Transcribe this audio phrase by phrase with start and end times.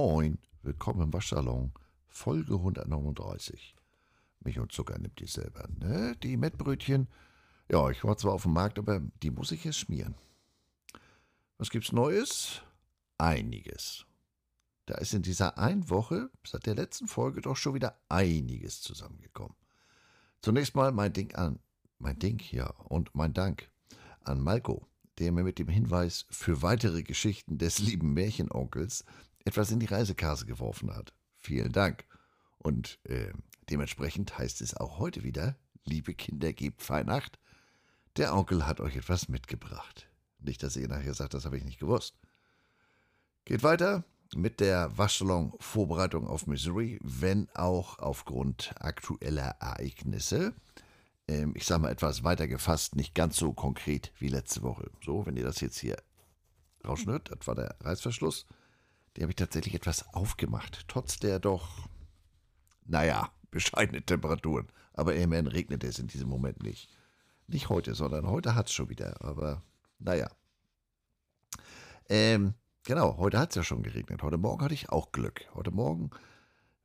[0.00, 1.72] Moin, willkommen im Waschsalon,
[2.06, 3.74] Folge 139.
[4.38, 6.14] Milch und Zucker nimmt ihr selber, ne?
[6.22, 7.08] Die Mettbrötchen,
[7.68, 10.14] ja, ich war zwar auf dem Markt, aber die muss ich jetzt schmieren.
[11.56, 12.62] Was gibt's Neues?
[13.18, 14.06] Einiges.
[14.86, 19.56] Da ist in dieser einen Woche, seit der letzten Folge, doch schon wieder einiges zusammengekommen.
[20.42, 21.58] Zunächst mal mein Ding an,
[21.98, 23.68] mein Ding, ja, und mein Dank
[24.22, 24.86] an Malko,
[25.18, 29.04] der mir mit dem Hinweis für weitere Geschichten des lieben Märchenonkels
[29.44, 31.12] etwas in die Reisekase geworfen hat.
[31.36, 32.04] Vielen Dank.
[32.58, 33.32] Und äh,
[33.70, 37.38] dementsprechend heißt es auch heute wieder, liebe Kinder, gebt Weihnacht.
[38.16, 40.08] Der Onkel hat euch etwas mitgebracht.
[40.40, 42.14] Nicht, dass ihr nachher sagt, das habe ich nicht gewusst.
[43.44, 50.54] Geht weiter mit der Waschsalon-Vorbereitung auf Missouri, wenn auch aufgrund aktueller Ereignisse.
[51.26, 54.90] Ähm, ich sage mal etwas weiter gefasst, nicht ganz so konkret wie letzte Woche.
[55.04, 55.96] So, wenn ihr das jetzt hier
[56.86, 58.46] rausschnürt, das war der Reißverschluss.
[59.18, 61.88] Die habe ich tatsächlich etwas aufgemacht, trotz der doch,
[62.84, 64.68] naja, bescheidenen Temperaturen.
[64.92, 66.88] Aber immerhin regnet es in diesem Moment nicht.
[67.48, 69.20] Nicht heute, sondern heute hat es schon wieder.
[69.20, 69.64] Aber
[69.98, 70.30] naja.
[72.08, 74.22] Ähm, genau, heute hat es ja schon geregnet.
[74.22, 75.48] Heute Morgen hatte ich auch Glück.
[75.52, 76.10] Heute Morgen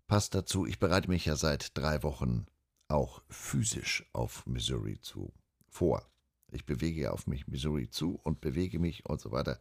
[0.08, 2.47] passt dazu, ich bereite mich ja seit drei Wochen
[2.88, 5.31] auch physisch auf Missouri zu
[5.70, 6.03] vor.
[6.52, 9.59] Ich bewege auf mich Missouri zu und bewege mich und so weiter.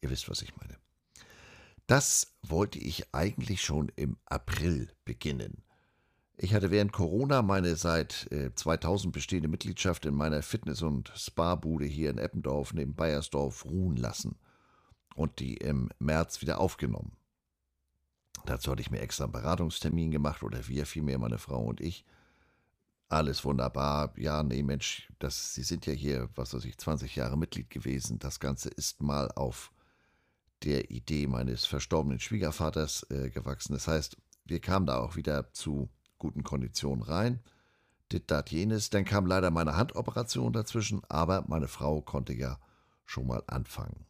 [0.00, 0.78] Ihr wisst, was ich meine.
[1.88, 5.64] Das wollte ich eigentlich schon im April beginnen.
[6.36, 11.86] Ich hatte während Corona meine seit 2000 äh, bestehende Mitgliedschaft in meiner Fitness- und Spa-Bude
[11.86, 14.36] hier in Eppendorf neben Bayersdorf ruhen lassen
[15.14, 17.16] und die im März wieder aufgenommen.
[18.44, 22.04] Dazu hatte ich mir extra einen Beratungstermin gemacht oder wir vielmehr, meine Frau und ich.
[23.08, 24.12] Alles wunderbar.
[24.18, 28.18] Ja, nee, Mensch, das, Sie sind ja hier, was weiß ich, 20 Jahre Mitglied gewesen.
[28.18, 29.72] Das Ganze ist mal auf
[30.64, 33.74] der Idee meines verstorbenen Schwiegervaters äh, gewachsen.
[33.74, 37.40] Das heißt, wir kamen da auch wieder zu guten Konditionen rein.
[38.10, 38.90] Dit, dat, jenes.
[38.90, 42.58] Dann kam leider meine Handoperation dazwischen, aber meine Frau konnte ja
[43.04, 44.06] schon mal anfangen.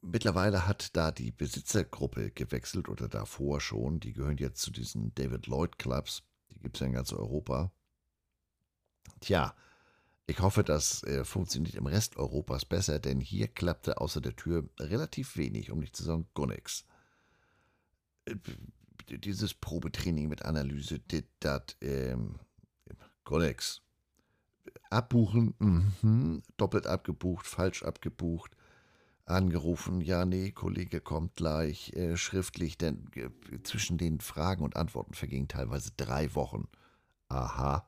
[0.00, 4.00] Mittlerweile hat da die Besitzergruppe gewechselt oder davor schon.
[4.00, 6.24] Die gehören jetzt zu diesen David Lloyd Clubs.
[6.50, 7.72] Die gibt es ja in ganz Europa.
[9.20, 9.54] Tja,
[10.26, 14.68] ich hoffe, das äh, funktioniert im Rest Europas besser, denn hier klappte außer der Tür
[14.80, 16.86] relativ wenig, um nicht zu sagen gar nichts.
[18.24, 18.36] Äh,
[19.08, 21.00] dieses Probetraining mit Analyse,
[21.40, 22.38] das, ähm,
[23.24, 23.82] gar nichts.
[24.88, 28.56] Abbuchen, mh, doppelt abgebucht, falsch abgebucht,
[29.26, 33.28] angerufen, ja, nee, Kollege kommt gleich, äh, schriftlich, denn äh,
[33.62, 36.68] zwischen den Fragen und Antworten vergingen teilweise drei Wochen.
[37.28, 37.86] Aha,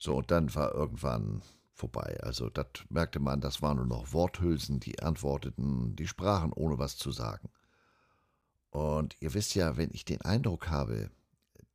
[0.00, 1.42] so, und dann war irgendwann
[1.74, 2.18] vorbei.
[2.22, 6.96] Also, das merkte man, das waren nur noch Worthülsen, die antworteten, die sprachen, ohne was
[6.96, 7.50] zu sagen.
[8.70, 11.10] Und ihr wisst ja, wenn ich den Eindruck habe,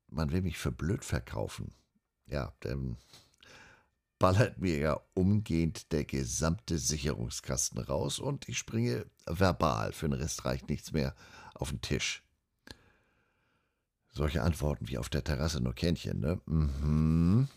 [0.08, 1.74] man will mich für blöd verkaufen,
[2.26, 2.98] ja, dann
[4.18, 9.92] ballert mir ja umgehend der gesamte Sicherungskasten raus und ich springe verbal.
[9.92, 11.14] Für den Rest reicht nichts mehr
[11.54, 12.24] auf den Tisch.
[14.10, 16.42] Solche Antworten wie auf der Terrasse nur Kännchen, ne?
[16.48, 17.50] Mhm.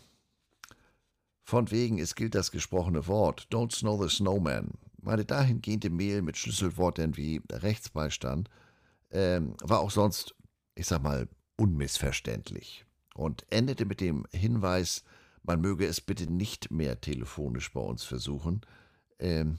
[1.49, 3.47] Von wegen, es gilt das gesprochene Wort.
[3.49, 4.69] Don't snow the snowman.
[5.01, 8.51] Meine dahingehende Mail mit Schlüsselworten wie Rechtsbeistand
[9.09, 10.35] ähm, war auch sonst,
[10.75, 11.27] ich sag mal,
[11.57, 15.03] unmissverständlich und endete mit dem Hinweis,
[15.41, 18.61] man möge es bitte nicht mehr telefonisch bei uns versuchen.
[19.17, 19.57] Ähm,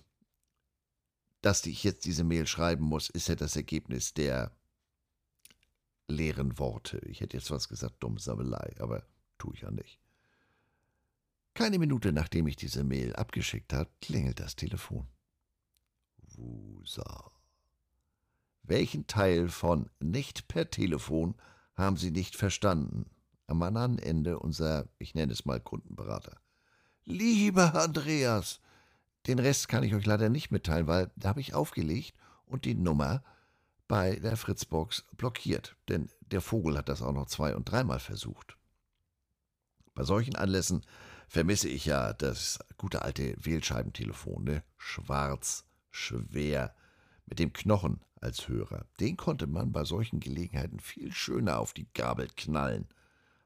[1.42, 4.52] dass ich jetzt diese Mail schreiben muss, ist ja das Ergebnis der
[6.06, 6.98] leeren Worte.
[7.06, 9.02] Ich hätte jetzt was gesagt, dumm Sammelei, aber
[9.38, 9.98] tue ich ja nicht.
[11.55, 15.06] Keine Minute nachdem ich diese Mail abgeschickt habe, klingelt das Telefon.
[16.37, 17.31] Wusa.
[18.62, 21.34] Welchen Teil von nicht per Telefon
[21.75, 23.11] haben Sie nicht verstanden?
[23.47, 26.41] Am anderen Ende unser, ich nenne es mal Kundenberater.
[27.05, 28.61] Lieber Andreas,
[29.26, 32.14] den Rest kann ich euch leider nicht mitteilen, weil da habe ich aufgelegt
[32.46, 33.25] und die Nummer
[33.88, 38.56] bei der Fritzbox blockiert, denn der Vogel hat das auch noch zwei- und dreimal versucht.
[39.94, 40.82] Bei solchen Anlässen
[41.28, 44.62] vermisse ich ja das gute alte Wählscheibentelefon, ne?
[44.76, 46.75] Schwarz, schwer,
[47.26, 48.87] mit dem Knochen als Hörer.
[48.98, 52.88] Den konnte man bei solchen Gelegenheiten viel schöner auf die Gabel knallen,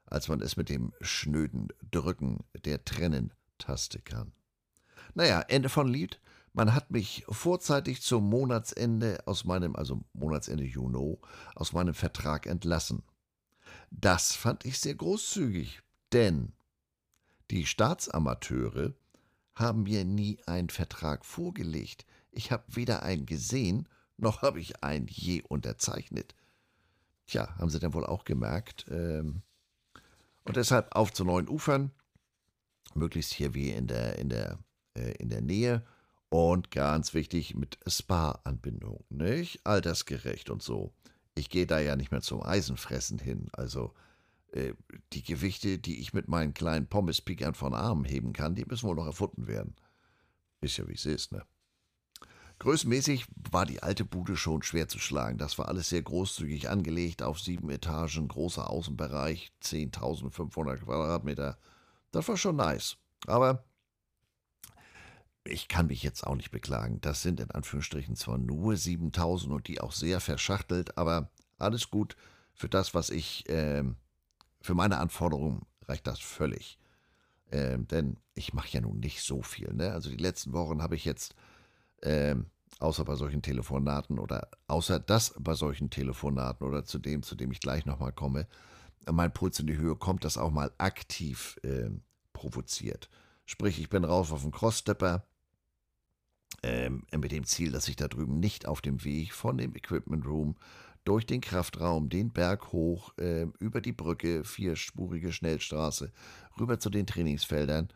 [0.05, 4.33] als man es mit dem schnöden Drücken der Trennen-Taste kann.
[5.13, 6.19] Naja, Ende von Lied.
[6.53, 11.17] Man hat mich vorzeitig zum Monatsende aus meinem, also Monatsende Juni,
[11.53, 13.03] aus meinem Vertrag entlassen.
[13.91, 15.81] Das fand ich sehr großzügig,
[16.15, 16.53] denn
[17.51, 18.95] die Staatsamateure
[19.53, 22.05] haben mir nie einen Vertrag vorgelegt.
[22.31, 26.35] Ich habe weder einen gesehen noch habe ich einen je unterzeichnet.
[27.27, 28.85] Tja, haben sie dann wohl auch gemerkt.
[28.89, 29.41] Ähm,
[30.43, 31.91] und deshalb auf zu neuen Ufern,
[32.93, 34.59] möglichst hier wie in der, in der,
[34.93, 35.83] äh, in der Nähe
[36.29, 39.65] und ganz wichtig mit Spa-Anbindung, nicht?
[39.65, 40.93] Altersgerecht und so.
[41.33, 43.93] Ich gehe da ja nicht mehr zum Eisenfressen hin, also
[44.55, 44.73] äh,
[45.13, 48.95] die Gewichte, die ich mit meinen kleinen Pommes-Pikern von Armen heben kann, die müssen wohl
[48.95, 49.75] noch erfunden werden.
[50.61, 51.45] Ist ja wie es ist, ne?
[52.59, 55.37] Größenmäßig war die alte Bude schon schwer zu schlagen.
[55.37, 61.57] Das war alles sehr großzügig angelegt, auf sieben Etagen, großer Außenbereich, 10.500 Quadratmeter.
[62.11, 62.95] Das war schon nice.
[63.27, 63.65] Aber
[65.43, 67.01] ich kann mich jetzt auch nicht beklagen.
[67.01, 72.15] Das sind in Anführungsstrichen zwar nur 7000 und die auch sehr verschachtelt, aber alles gut.
[72.53, 73.83] Für das, was ich, äh,
[74.65, 76.79] für meine Anforderungen reicht das völlig.
[77.51, 79.71] Äh, denn ich mache ja nun nicht so viel.
[79.73, 79.91] Ne?
[79.91, 81.35] Also die letzten Wochen habe ich jetzt
[82.01, 82.47] ähm,
[82.79, 87.51] außer bei solchen Telefonaten oder außer das bei solchen Telefonaten oder zu dem, zu dem
[87.51, 88.47] ich gleich nochmal komme,
[89.09, 91.91] mein Puls in die Höhe kommt, das auch mal aktiv äh,
[92.33, 93.09] provoziert.
[93.45, 95.27] Sprich, ich bin raus auf den Crossstepper
[96.63, 100.25] ähm, mit dem Ziel, dass ich da drüben nicht auf dem Weg von dem Equipment
[100.25, 100.55] Room
[101.05, 106.11] durch den Kraftraum, den Berg hoch, äh, über die Brücke, vierspurige Schnellstraße,
[106.59, 107.89] rüber zu den Trainingsfeldern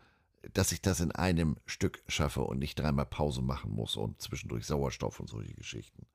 [0.52, 4.66] dass ich das in einem Stück schaffe und nicht dreimal Pause machen muss und zwischendurch
[4.66, 6.06] Sauerstoff und solche Geschichten.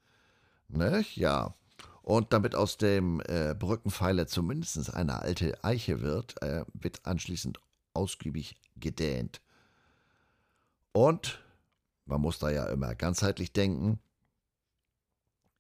[0.68, 1.06] Ne?
[1.14, 1.54] Ja.
[2.02, 7.60] Und damit aus dem äh, Brückenpfeiler zumindest eine alte Eiche wird, äh, wird anschließend
[7.94, 9.42] ausgiebig gedähnt.
[10.92, 11.44] Und
[12.06, 14.00] man muss da ja immer ganzheitlich denken.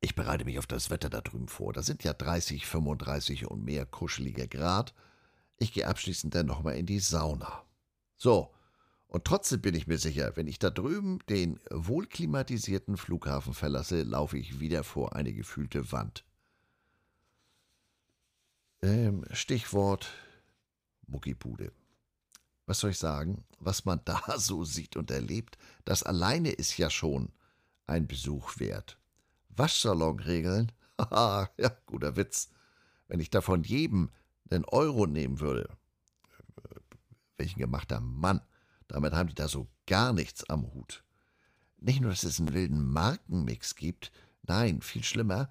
[0.01, 1.73] Ich bereite mich auf das Wetter da drüben vor.
[1.73, 4.93] Da sind ja 30, 35 und mehr kuschelige Grad.
[5.57, 7.63] Ich gehe abschließend dann nochmal in die Sauna.
[8.17, 8.53] So,
[9.07, 14.37] und trotzdem bin ich mir sicher, wenn ich da drüben den wohlklimatisierten Flughafen verlasse, laufe
[14.37, 16.25] ich wieder vor eine gefühlte Wand.
[18.81, 20.09] Ähm, Stichwort
[21.07, 21.71] Muckibude.
[22.65, 23.45] Was soll ich sagen?
[23.59, 27.31] Was man da so sieht und erlebt, das alleine ist ja schon
[27.87, 28.97] ein Besuch wert.
[29.57, 30.71] Waschsalonregeln?
[30.99, 32.49] Haha, ja, guter Witz.
[33.07, 34.09] Wenn ich davon jedem
[34.49, 35.69] einen Euro nehmen würde,
[37.37, 38.41] welchen gemachter Mann.
[38.87, 41.03] Damit haben die da so gar nichts am Hut.
[41.77, 44.11] Nicht nur, dass es einen wilden Markenmix gibt,
[44.43, 45.49] nein, viel schlimmer,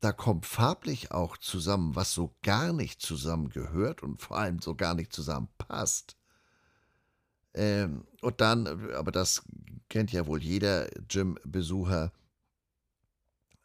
[0.00, 4.94] da kommt farblich auch zusammen, was so gar nicht zusammengehört und vor allem so gar
[4.94, 6.16] nicht zusammenpasst.
[7.54, 9.42] Ähm, und dann, aber das
[9.88, 12.12] kennt ja wohl jeder Gym-Besucher,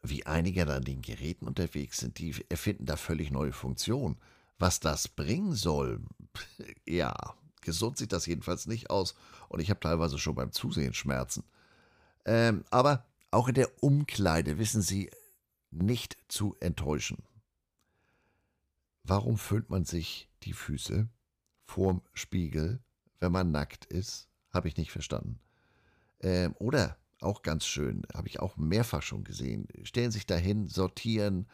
[0.03, 4.17] wie einige an den Geräten unterwegs sind, die erfinden da völlig neue Funktionen.
[4.57, 6.01] Was das bringen soll,
[6.85, 7.13] ja,
[7.61, 9.15] gesund sieht das jedenfalls nicht aus.
[9.49, 11.43] Und ich habe teilweise schon beim Zusehen Schmerzen.
[12.25, 15.09] Ähm, aber auch in der Umkleide wissen Sie
[15.71, 17.23] nicht zu enttäuschen.
[19.03, 21.07] Warum füllt man sich die Füße
[21.65, 22.79] vorm Spiegel,
[23.19, 24.27] wenn man nackt ist?
[24.51, 25.39] Habe ich nicht verstanden.
[26.19, 29.67] Ähm, oder auch ganz schön, habe ich auch mehrfach schon gesehen.
[29.83, 31.47] Stellen sich dahin, sortieren,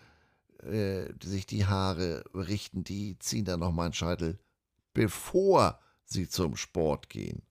[0.63, 4.39] äh, sich die Haare richten, die ziehen dann nochmal einen Scheitel,
[4.93, 7.41] bevor sie zum Sport gehen.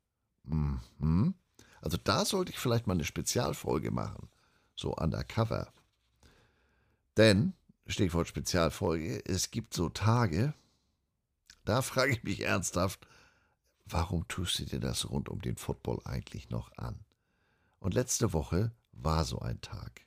[0.44, 1.34] Mhm.
[1.80, 4.28] Also da sollte ich vielleicht mal eine Spezialfolge machen,
[4.74, 5.72] so undercover.
[7.16, 7.54] Denn,
[7.86, 10.54] Stichwort Spezialfolge, es gibt so Tage,
[11.64, 13.06] da frage ich mich ernsthaft,
[13.84, 17.05] warum tust du dir das rund um den Football eigentlich noch an?
[17.86, 20.06] Und letzte Woche war so ein Tag.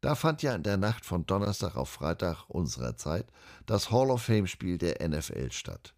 [0.00, 3.30] Da fand ja in der Nacht von Donnerstag auf Freitag unserer Zeit
[3.66, 5.94] das Hall of Fame Spiel der NFL statt.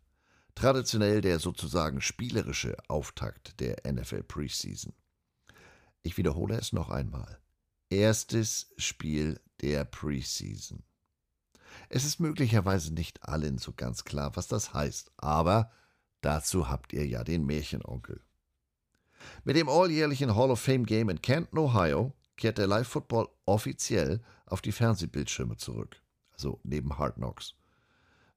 [0.57, 4.93] Traditionell der sozusagen spielerische Auftakt der NFL Preseason.
[6.03, 7.39] Ich wiederhole es noch einmal.
[7.91, 10.83] Erstes Spiel der Preseason.
[11.91, 15.71] Es ist möglicherweise nicht allen so ganz klar, was das heißt, aber
[16.23, 18.21] dazu habt ihr ja den Märchenonkel.
[19.45, 24.63] Mit dem alljährlichen Hall of Fame Game in Canton, Ohio, kehrt der Live-Football offiziell auf
[24.63, 26.03] die Fernsehbildschirme zurück.
[26.33, 27.55] Also neben Hard Knocks.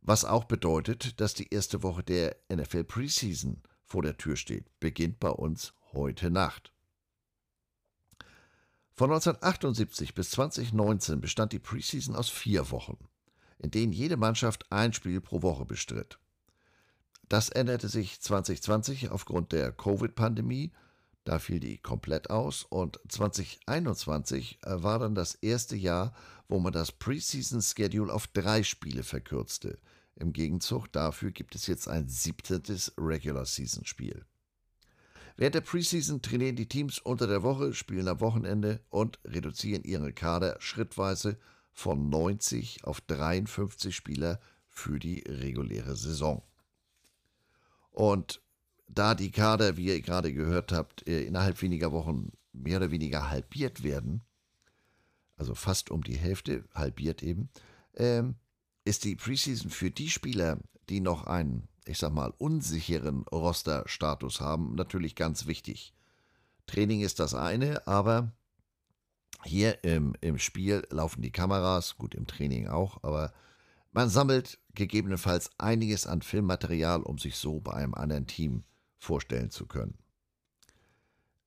[0.02, 4.66] Was auch bedeutet, dass die erste Woche der NFL Preseason vor der Tür steht.
[4.80, 6.74] Beginnt bei uns heute Nacht.
[8.96, 12.98] Von 1978 bis 2019 bestand die Preseason aus vier Wochen,
[13.58, 16.20] in denen jede Mannschaft ein Spiel pro Woche bestritt.
[17.30, 20.72] Das änderte sich 2020 aufgrund der Covid-Pandemie,
[21.24, 26.14] da fiel die komplett aus und 2021 war dann das erste Jahr,
[26.50, 29.80] wo man das Preseason-Schedule auf drei Spiele verkürzte–
[30.16, 34.26] im Gegenzug dafür gibt es jetzt ein siebtes Regular Season Spiel.
[35.36, 40.14] Während der Preseason trainieren die Teams unter der Woche, spielen am Wochenende und reduzieren ihre
[40.14, 41.40] Kader schrittweise
[41.72, 46.44] von 90 auf 53 Spieler für die reguläre Saison.
[47.94, 48.42] Und
[48.88, 53.30] da die Kader, wie ihr gerade gehört habt, äh, innerhalb weniger Wochen mehr oder weniger
[53.30, 54.22] halbiert werden,
[55.38, 57.50] also fast um die Hälfte, halbiert eben,
[57.96, 58.36] ähm,
[58.84, 60.60] ist die Preseason für die Spieler,
[60.90, 65.94] die noch einen, ich sag mal, unsicheren Roster-Status haben, natürlich ganz wichtig.
[66.66, 68.32] Training ist das eine, aber
[69.44, 73.34] hier im, im Spiel laufen die Kameras, gut im Training auch, aber
[73.92, 78.64] man sammelt gegebenenfalls einiges an Filmmaterial, um sich so bei einem anderen Team
[78.98, 79.98] vorstellen zu können.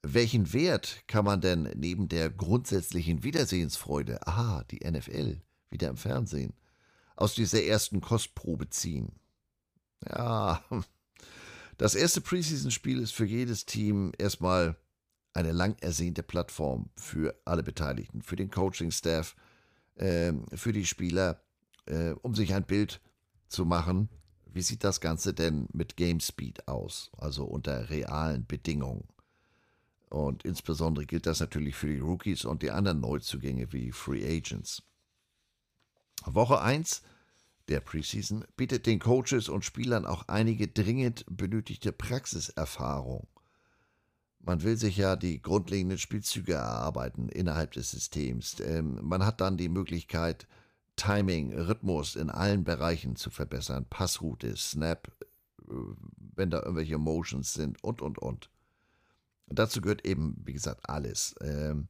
[0.03, 5.41] Welchen Wert kann man denn neben der grundsätzlichen Wiedersehensfreude, aha, die NFL,
[5.71, 6.55] wieder im Fernsehen,
[7.17, 9.13] aus dieser ersten Kostprobe ziehen?
[10.09, 10.63] Ja,
[11.79, 14.77] das erste Preseason-Spiel ist für jedes Team erstmal
[15.33, 19.35] eine lang ersehnte Plattform für alle Beteiligten, für den Coaching-Staff,
[19.97, 21.43] äh, für die Spieler,
[21.87, 23.01] äh, um sich ein Bild
[23.49, 24.09] zu machen,
[24.47, 29.05] wie sieht das Ganze denn mit Game Speed aus, also unter realen Bedingungen.
[30.09, 34.83] Und insbesondere gilt das natürlich für die Rookies und die anderen Neuzugänge wie Free Agents.
[36.25, 37.03] Woche 1
[37.69, 43.27] der Preseason bietet den Coaches und Spielern auch einige dringend benötigte Praxiserfahrung.
[44.39, 48.61] Man will sich ja die grundlegenden Spielzüge erarbeiten innerhalb des Systems.
[48.61, 50.47] Ähm, man hat dann die Möglichkeit,
[50.97, 53.87] Timing, Rhythmus in allen Bereichen zu verbessern.
[53.89, 55.13] Passroute, Snap,
[55.69, 55.73] äh,
[56.35, 58.51] wenn da irgendwelche Motions sind und, und, und.
[59.47, 61.35] Und dazu gehört eben, wie gesagt, alles.
[61.41, 61.89] Ähm,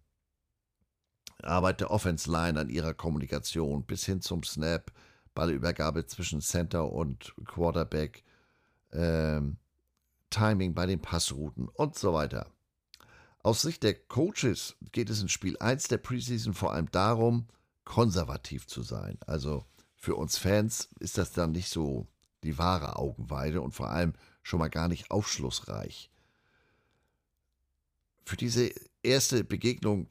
[1.42, 4.92] Arbeit der Offense Line an ihrer Kommunikation bis hin zum Snap,
[5.34, 8.24] Ballübergabe zwischen Center und Quarterback,
[8.92, 9.58] ähm,
[10.30, 12.50] Timing bei den Passrouten und so weiter.
[13.42, 17.46] Aus Sicht der Coaches geht es in Spiel 1 der Preseason vor allem darum,
[17.86, 19.16] konservativ zu sein.
[19.26, 19.64] Also
[19.96, 22.06] für uns Fans ist das dann nicht so
[22.44, 24.12] die wahre Augenweide und vor allem
[24.42, 26.10] schon mal gar nicht aufschlussreich.
[28.26, 28.70] Für diese
[29.02, 30.08] erste Begegnung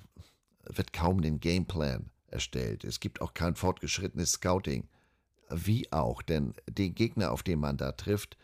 [0.64, 2.84] wird kaum den Gameplan erstellt.
[2.84, 4.88] Es gibt auch kein fortgeschrittenes Scouting.
[5.50, 8.38] Wie auch, denn den Gegner, auf den man da trifft,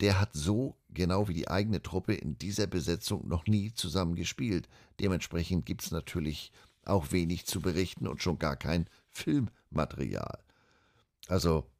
[0.00, 4.68] der hat so genau wie die eigene Truppe in dieser Besetzung noch nie zusammen gespielt.
[5.00, 6.52] Dementsprechend gibt es natürlich
[6.84, 10.38] auch wenig zu berichten und schon gar kein Filmmaterial.
[11.28, 11.70] Also,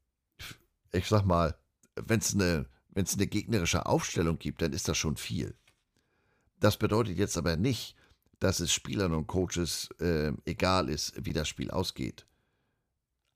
[0.93, 1.57] ich sag mal,
[1.97, 5.55] wenn es eine, wenn's eine gegnerische Aufstellung gibt, dann ist das schon viel.
[6.61, 7.97] Das bedeutet jetzt aber nicht,
[8.39, 12.27] dass es Spielern und Coaches äh, egal ist, wie das Spiel ausgeht.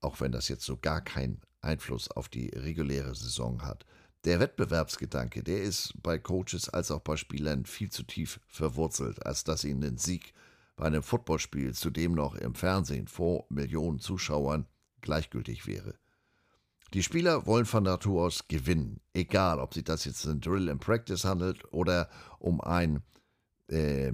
[0.01, 3.85] Auch wenn das jetzt so gar keinen Einfluss auf die reguläre Saison hat.
[4.25, 9.45] Der Wettbewerbsgedanke, der ist bei Coaches als auch bei Spielern viel zu tief verwurzelt, als
[9.45, 10.33] dass ihnen ein Sieg
[10.77, 14.67] bei einem Footballspiel, zudem noch im Fernsehen vor Millionen Zuschauern,
[15.01, 15.99] gleichgültig wäre.
[16.95, 20.81] Die Spieler wollen von Natur aus gewinnen, egal ob sich das jetzt in Drill and
[20.81, 23.03] Practice handelt oder um ein
[23.69, 24.13] äh,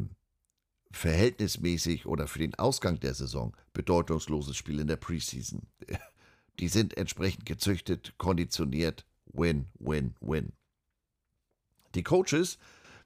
[0.91, 5.67] verhältnismäßig oder für den Ausgang der Saison bedeutungsloses Spiel in der Preseason.
[6.61, 10.53] Die sind entsprechend gezüchtet, konditioniert, win, win, win.
[11.95, 12.59] Die Coaches,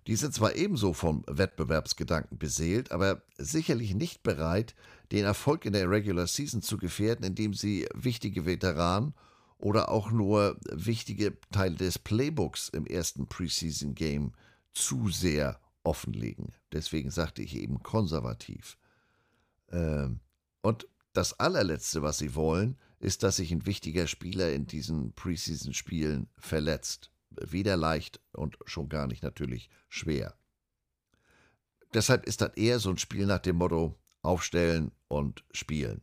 [0.06, 4.74] die sind zwar ebenso vom Wettbewerbsgedanken beseelt, aber sicherlich nicht bereit,
[5.12, 9.14] den Erfolg in der Regular Season zu gefährden, indem sie wichtige Veteranen
[9.58, 14.32] oder auch nur wichtige Teile des Playbooks im ersten Preseason Game
[14.74, 16.52] zu sehr offenlegen.
[16.72, 18.76] Deswegen sagte ich eben konservativ.
[19.70, 20.20] Ähm,
[20.62, 26.28] und das allerletzte, was sie wollen, ist, dass sich ein wichtiger Spieler in diesen Preseason-Spielen
[26.38, 27.10] verletzt.
[27.40, 30.34] Weder leicht und schon gar nicht natürlich schwer.
[31.94, 36.02] Deshalb ist das eher so ein Spiel nach dem Motto aufstellen und spielen.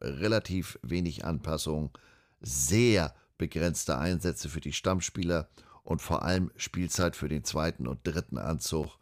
[0.00, 1.96] Relativ wenig Anpassung,
[2.40, 5.48] sehr begrenzte Einsätze für die Stammspieler
[5.82, 8.98] und vor allem Spielzeit für den zweiten und dritten Anzug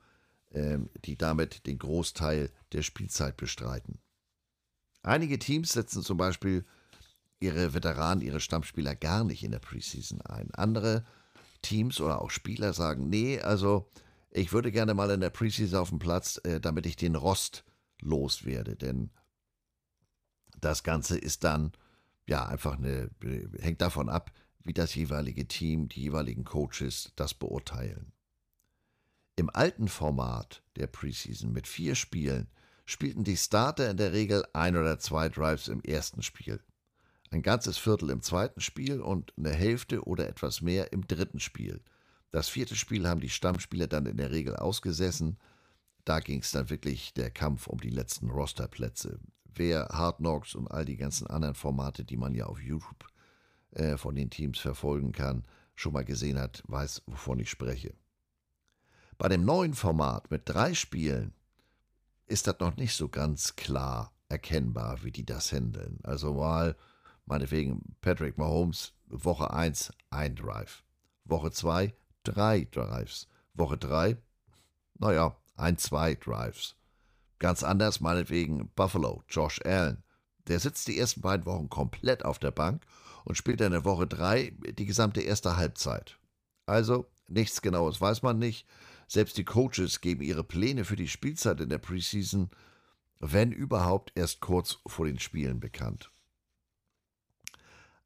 [0.56, 3.98] ähm, die damit den Großteil der Spielzeit bestreiten.
[5.02, 6.64] Einige Teams setzen zum Beispiel
[7.40, 10.50] ihre Veteranen, ihre Stammspieler gar nicht in der Preseason ein.
[10.54, 11.04] Andere
[11.62, 13.88] Teams oder auch Spieler sagen, nee, also
[14.30, 17.64] ich würde gerne mal in der Preseason auf dem Platz, äh, damit ich den Rost
[18.00, 19.10] loswerde, denn
[20.60, 21.72] das Ganze ist dann
[22.26, 23.10] ja einfach eine,
[23.60, 24.32] hängt davon ab,
[24.64, 28.12] wie das jeweilige Team, die jeweiligen Coaches das beurteilen.
[29.36, 32.48] Im alten Format der Preseason mit vier Spielen
[32.84, 36.60] spielten die Starter in der Regel ein oder zwei Drives im ersten Spiel,
[37.30, 41.80] ein ganzes Viertel im zweiten Spiel und eine Hälfte oder etwas mehr im dritten Spiel.
[42.30, 45.38] Das vierte Spiel haben die Stammspieler dann in der Regel ausgesessen.
[46.04, 49.18] Da ging es dann wirklich der Kampf um die letzten Rosterplätze.
[49.44, 53.06] Wer Hard Knocks und all die ganzen anderen Formate, die man ja auf YouTube
[53.72, 57.94] äh, von den Teams verfolgen kann, schon mal gesehen hat, weiß, wovon ich spreche.
[59.18, 61.32] Bei dem neuen Format mit drei Spielen
[62.26, 66.00] ist das noch nicht so ganz klar erkennbar, wie die das handeln.
[66.02, 66.76] Also mal,
[67.26, 70.82] meinetwegen, Patrick Mahomes, Woche 1 ein Drive,
[71.24, 71.94] Woche 2
[72.26, 74.16] drei Drives, Woche 3,
[74.98, 76.74] naja, ein, zwei Drives.
[77.38, 80.02] Ganz anders meinetwegen Buffalo, Josh Allen.
[80.48, 82.84] Der sitzt die ersten beiden Wochen komplett auf der Bank
[83.24, 86.18] und spielt in der Woche 3 die gesamte erste Halbzeit.
[86.66, 88.66] Also nichts Genaues weiß man nicht.
[89.08, 92.50] Selbst die Coaches geben ihre Pläne für die Spielzeit in der Preseason,
[93.20, 96.10] wenn überhaupt, erst kurz vor den Spielen bekannt.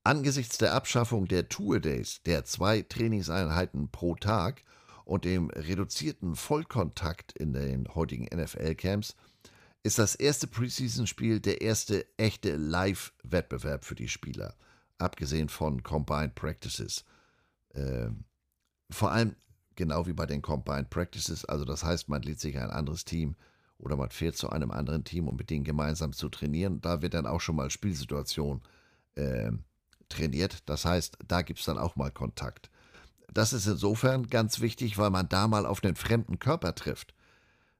[0.02, 4.62] Angesichts der Abschaffung der Tour-Days, der zwei Trainingseinheiten pro Tag
[5.04, 9.14] und dem reduzierten Vollkontakt in den heutigen NFL-Camps,
[9.82, 14.54] ist das erste Preseason-Spiel der erste echte Live-Wettbewerb für die Spieler,
[14.98, 17.04] abgesehen von Combined Practices.
[17.74, 18.24] Ähm,
[18.90, 19.36] vor allem
[19.76, 21.44] genau wie bei den Combined Practices.
[21.44, 23.36] Also das heißt, man lädt sich ein anderes Team
[23.78, 26.80] oder man fährt zu einem anderen Team, um mit denen gemeinsam zu trainieren.
[26.80, 28.62] Da wird dann auch schon mal Spielsituation
[29.14, 29.52] äh,
[30.10, 30.58] trainiert.
[30.66, 32.70] Das heißt, da gibt es dann auch mal Kontakt.
[33.32, 37.14] Das ist insofern ganz wichtig, weil man da mal auf den fremden Körper trifft.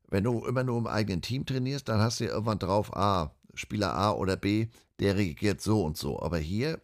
[0.09, 3.33] Wenn du immer nur im eigenen Team trainierst, dann hast du ja irgendwann drauf, ah,
[3.55, 4.69] Spieler A oder B,
[5.01, 6.21] der reagiert so und so.
[6.21, 6.81] Aber hier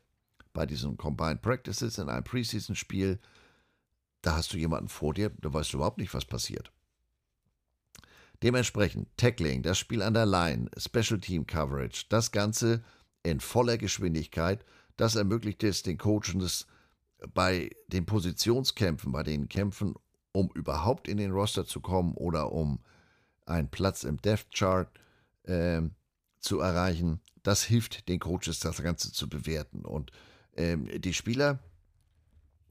[0.53, 3.19] bei diesen Combined Practices in einem Preseason-Spiel
[4.27, 6.73] da hast du jemanden vor dir, da weißt du überhaupt nicht, was passiert.
[8.43, 12.83] Dementsprechend Tackling, das Spiel an der Line, Special Team Coverage, das Ganze
[13.23, 14.65] in voller Geschwindigkeit,
[14.97, 16.67] das ermöglicht es den Coaches
[17.35, 19.95] bei den Positionskämpfen, bei den Kämpfen,
[20.33, 22.81] um überhaupt in den Roster zu kommen oder um
[23.47, 24.91] einen Platz im Depth Chart
[25.45, 25.83] äh,
[26.41, 27.21] zu erreichen.
[27.43, 29.85] Das hilft den Coaches, das Ganze zu bewerten.
[29.85, 30.11] Und
[30.57, 31.61] ähm, die Spieler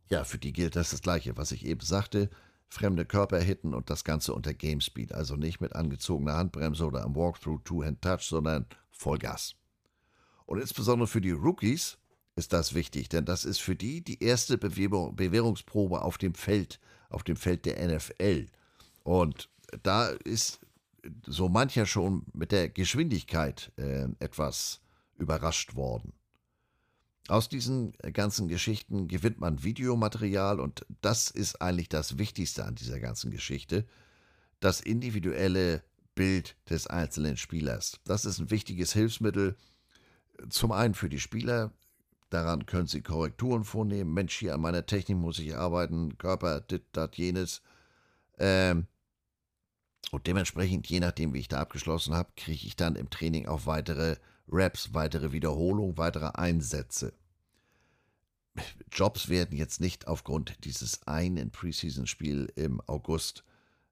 [0.09, 2.29] ja, für die gilt das das Gleiche, was ich eben sagte.
[2.67, 5.13] Fremde Körper hitten und das Ganze unter Game Speed.
[5.13, 9.55] Also nicht mit angezogener Handbremse oder am Walkthrough Two-Hand-Touch, sondern Vollgas.
[10.45, 11.97] Und insbesondere für die Rookies
[12.35, 17.23] ist das wichtig, denn das ist für die die erste Bewährungsprobe auf dem Feld, auf
[17.23, 18.47] dem Feld der NFL.
[19.03, 19.49] Und
[19.83, 20.59] da ist
[21.25, 24.81] so mancher schon mit der Geschwindigkeit äh, etwas
[25.17, 26.13] überrascht worden.
[27.27, 32.99] Aus diesen ganzen Geschichten gewinnt man Videomaterial und das ist eigentlich das Wichtigste an dieser
[32.99, 33.85] ganzen Geschichte.
[34.59, 37.99] Das individuelle Bild des einzelnen Spielers.
[38.05, 39.55] Das ist ein wichtiges Hilfsmittel.
[40.49, 41.71] Zum einen für die Spieler.
[42.35, 44.13] Daran können sie Korrekturen vornehmen.
[44.13, 46.17] Mensch, hier an meiner Technik muss ich arbeiten.
[46.17, 47.61] Körper, dit, dat, jenes.
[48.37, 48.87] Ähm,
[50.11, 53.67] und dementsprechend, je nachdem, wie ich da abgeschlossen habe, kriege ich dann im Training auch
[53.67, 54.17] weitere
[54.49, 57.13] Raps, weitere Wiederholungen, weitere Einsätze.
[58.91, 63.45] Jobs werden jetzt nicht aufgrund dieses einen Preseason-Spiel im August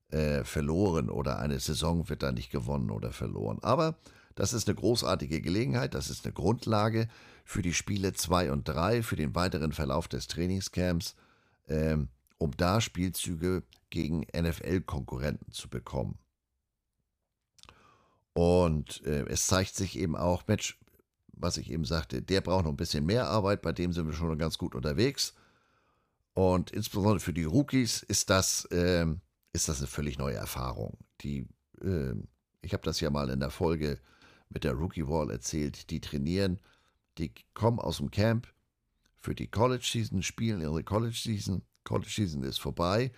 [0.10, 3.60] äh, verloren oder eine Saison wird da nicht gewonnen oder verloren.
[3.62, 3.95] Aber
[4.35, 7.07] das ist eine großartige Gelegenheit, das ist eine Grundlage
[7.45, 11.15] für die Spiele 2 und 3, für den weiteren Verlauf des Trainingscamps,
[11.67, 16.17] ähm, um da Spielzüge gegen NFL-Konkurrenten zu bekommen.
[18.33, 20.79] Und äh, es zeigt sich eben auch, Mensch,
[21.33, 24.13] was ich eben sagte, der braucht noch ein bisschen mehr Arbeit, bei dem sind wir
[24.13, 25.33] schon ganz gut unterwegs.
[26.33, 29.05] Und insbesondere für die Rookies ist das, äh,
[29.51, 30.97] ist das eine völlig neue Erfahrung.
[31.21, 31.47] Die,
[31.81, 32.15] äh,
[32.61, 33.99] ich habe das ja mal in der Folge
[34.53, 36.59] mit der Rookie Wall erzählt, die trainieren,
[37.17, 38.47] die kommen aus dem Camp
[39.17, 43.11] für die College Season, spielen ihre College Season, College Season ist vorbei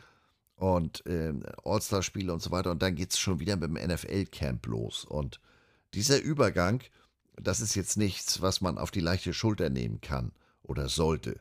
[0.56, 2.72] und äh, All-Star-Spiele und so weiter.
[2.72, 5.06] Und dann geht es schon wieder mit dem NFL-Camp los.
[5.06, 5.40] Und
[5.94, 6.82] dieser Übergang,
[7.36, 10.32] das ist jetzt nichts, was man auf die leichte Schulter nehmen kann
[10.64, 11.40] oder sollte.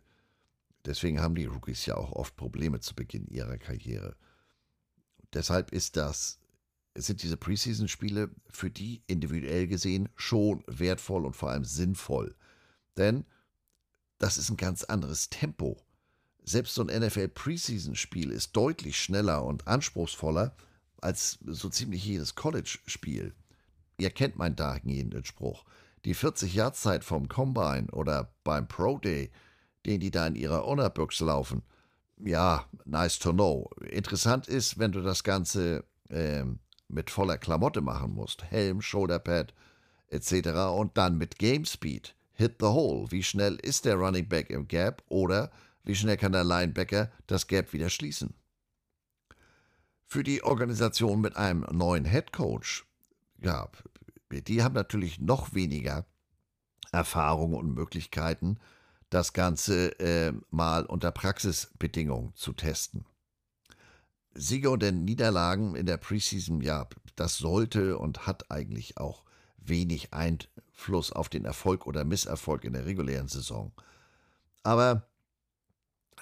[0.84, 4.16] Deswegen haben die Rookies ja auch oft Probleme zu Beginn ihrer Karriere.
[5.32, 6.38] Deshalb ist das,
[6.94, 12.34] sind diese Preseason-Spiele für die individuell gesehen schon wertvoll und vor allem sinnvoll.
[12.96, 13.24] Denn
[14.18, 15.76] das ist ein ganz anderes Tempo.
[16.44, 20.54] Selbst so ein NFL-Preseason-Spiel ist deutlich schneller und anspruchsvoller
[21.00, 23.34] als so ziemlich jedes College-Spiel.
[23.98, 25.64] Ihr kennt meinen dahingehenden Spruch.
[26.04, 29.30] Die 40-Yard-Zeit vom Combine oder beim Pro Day,
[29.86, 31.62] den die da in ihrer Ownerbüchse laufen,
[32.18, 33.70] ja, nice to know.
[33.90, 36.44] Interessant ist, wenn du das Ganze äh,
[36.88, 38.44] mit voller Klamotte machen musst.
[38.44, 39.54] Helm, Shoulderpad
[40.08, 40.48] etc.
[40.76, 42.14] Und dann mit Game Speed.
[42.34, 43.10] Hit the hole.
[43.10, 45.50] Wie schnell ist der Running Back im Gap oder
[45.84, 48.34] wie schnell kann der Linebacker das Gap wieder schließen?
[50.06, 52.84] Für die Organisation mit einem neuen Head Coach,
[53.40, 53.68] ja,
[54.30, 56.06] die haben natürlich noch weniger
[56.92, 58.58] Erfahrung und Möglichkeiten,
[59.10, 63.04] das Ganze äh, mal unter Praxisbedingungen zu testen.
[64.34, 69.24] Siege und Niederlagen in der Preseason, ja, das sollte und hat eigentlich auch
[69.56, 73.72] wenig Einfluss auf den Erfolg oder Misserfolg in der regulären Saison.
[74.62, 75.08] Aber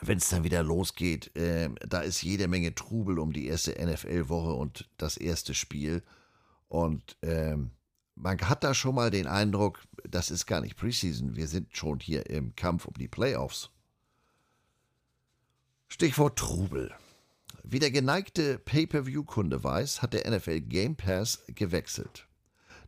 [0.01, 4.53] wenn es dann wieder losgeht, äh, da ist jede Menge Trubel um die erste NFL-Woche
[4.53, 6.03] und das erste Spiel.
[6.69, 7.57] Und äh,
[8.15, 12.01] man hat da schon mal den Eindruck, das ist gar nicht Preseason, wir sind schon
[12.01, 13.71] hier im Kampf um die Playoffs.
[15.89, 16.93] Stichwort Trubel.
[17.63, 22.27] Wie der geneigte Pay-per-view-Kunde weiß, hat der NFL Game Pass gewechselt.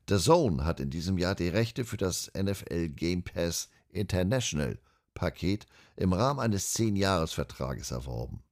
[0.09, 4.79] The Zone hat in diesem Jahr die Rechte für das NFL Game Pass International
[5.14, 8.42] Paket im Rahmen eines 10-Jahres-Vertrages erworben.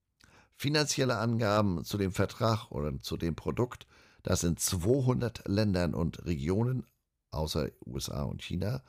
[0.57, 3.87] Finanzielle Angaben zu dem Vertrag oder zu dem Produkt,
[4.23, 6.87] das in 200 Ländern und Regionen
[7.33, 8.83] außer USA und China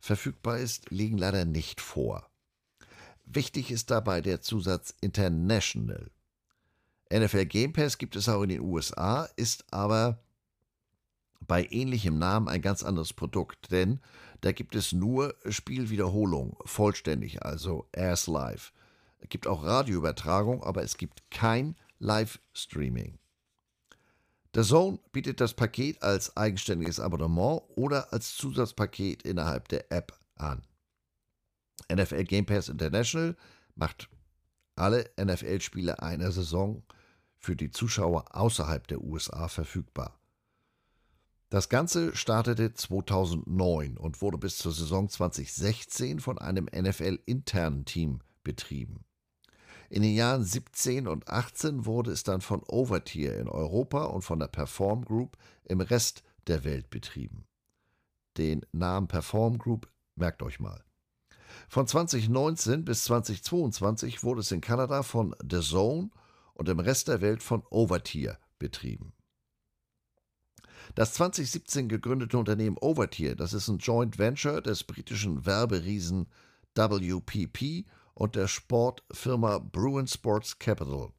[0.00, 2.30] verfügbar ist, liegen leider nicht vor.
[3.26, 6.10] Wichtig ist dabei der Zusatz International.
[7.12, 10.22] NFL Game Pass gibt es auch in den USA, ist aber
[11.46, 14.00] bei ähnlichem Namen ein ganz anderes Produkt, denn
[14.40, 18.72] da gibt es nur Spielwiederholung, vollständig, also as live.
[19.18, 23.18] Es gibt auch Radioübertragung, aber es gibt kein Live-Streaming.
[24.54, 30.62] The Zone bietet das Paket als eigenständiges Abonnement oder als Zusatzpaket innerhalb der App an.
[31.92, 33.36] NFL Game Pass International
[33.74, 34.08] macht
[34.76, 36.82] alle NFL-Spiele einer Saison
[37.38, 40.18] für die Zuschauer außerhalb der USA verfügbar.
[41.50, 49.04] Das Ganze startete 2009 und wurde bis zur Saison 2016 von einem NFL-internen Team betrieben.
[49.88, 54.38] In den Jahren 17 und 18 wurde es dann von Overtier in Europa und von
[54.38, 57.46] der Perform Group im Rest der Welt betrieben.
[58.36, 60.84] Den Namen Perform Group merkt euch mal.
[61.68, 66.10] Von 2019 bis 2022 wurde es in Kanada von The Zone
[66.58, 69.14] und im Rest der Welt von Overtier betrieben.
[70.94, 76.26] Das 2017 gegründete Unternehmen Overtier, das ist ein Joint Venture des britischen Werberiesen
[76.74, 81.12] WPP und der Sportfirma Bruin Sports Capital.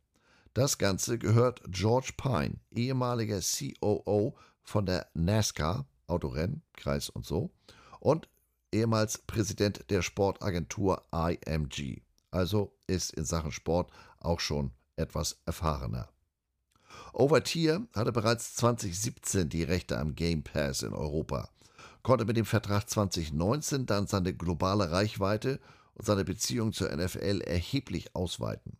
[0.53, 7.51] Das Ganze gehört George Pine, ehemaliger COO von der NASCAR, Autorennen, Kreis und so,
[7.99, 8.27] und
[8.73, 12.01] ehemals Präsident der Sportagentur IMG.
[12.31, 16.09] Also ist in Sachen Sport auch schon etwas erfahrener.
[17.13, 21.49] Overtier hatte bereits 2017 die Rechte am Game Pass in Europa,
[22.03, 25.59] konnte mit dem Vertrag 2019 dann seine globale Reichweite
[25.95, 28.77] und seine Beziehung zur NFL erheblich ausweiten.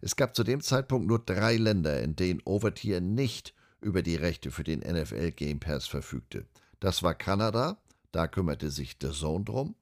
[0.00, 4.50] Es gab zu dem Zeitpunkt nur drei Länder, in denen Overtier nicht über die Rechte
[4.50, 6.46] für den NFL Game Pass verfügte.
[6.80, 7.78] Das war Kanada,
[8.12, 9.74] da kümmerte sich The Zone drum,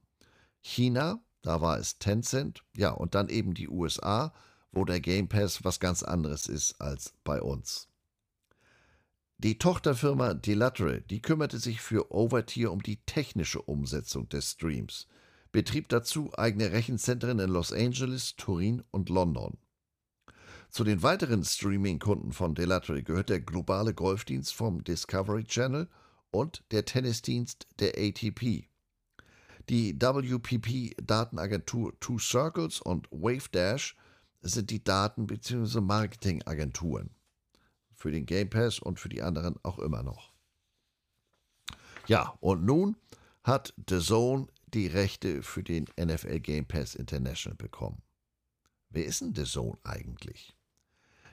[0.61, 4.33] China, da war es Tencent, ja, und dann eben die USA,
[4.73, 7.89] wo der Game Pass was ganz anderes ist als bei uns.
[9.39, 15.07] Die Tochterfirma Delatre, die kümmerte sich für Overtier um die technische Umsetzung des Streams,
[15.53, 19.57] betrieb dazu eigene Rechenzentren in Los Angeles, Turin und London.
[20.71, 25.89] Zu den weiteren Streaming-Kunden von Delatre gehört der globale Golfdienst vom Discovery Channel
[26.31, 28.69] und der Tennisdienst der ATP.
[29.69, 33.97] Die WPP-Datenagentur Two Circles und WaveDash
[34.41, 35.81] sind die Daten- bzw.
[35.81, 37.11] Marketingagenturen.
[37.95, 40.33] Für den Game Pass und für die anderen auch immer noch.
[42.07, 42.97] Ja, und nun
[43.43, 48.03] hat The Zone die Rechte für den NFL Game Pass International bekommen.
[48.91, 50.57] Wer ist denn The Zone eigentlich?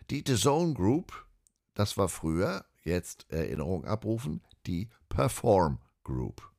[0.09, 1.25] Die The Zone Group,
[1.73, 6.51] das war früher, jetzt Erinnerung abrufen, die Perform Group.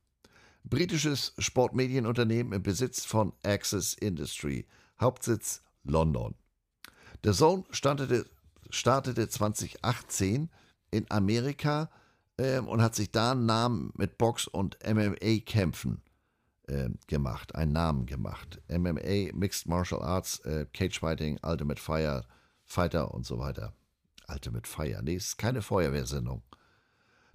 [0.63, 4.67] Britisches Sportmedienunternehmen im Besitz von Access Industry,
[4.99, 6.35] Hauptsitz London.
[7.23, 8.25] Der Zone startete,
[8.69, 10.49] startete 2018
[10.91, 11.89] in Amerika
[12.37, 16.01] äh, und hat sich da einen Namen mit Box- und MMA-Kämpfen
[16.67, 18.61] äh, gemacht, einen Namen gemacht.
[18.69, 22.25] MMA, Mixed Martial Arts, äh, Cage Fighting, Ultimate Fire,
[22.63, 23.73] Fighter und so weiter.
[24.27, 26.43] Ultimate Fire, nee, ist keine Feuerwehrsendung.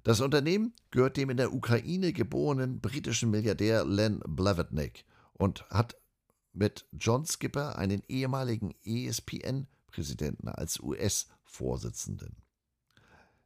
[0.05, 5.97] Das Unternehmen gehört dem in der Ukraine geborenen britischen Milliardär Len Blavatnik und hat
[6.53, 12.37] mit John Skipper einen ehemaligen ESPN-Präsidenten als US-Vorsitzenden.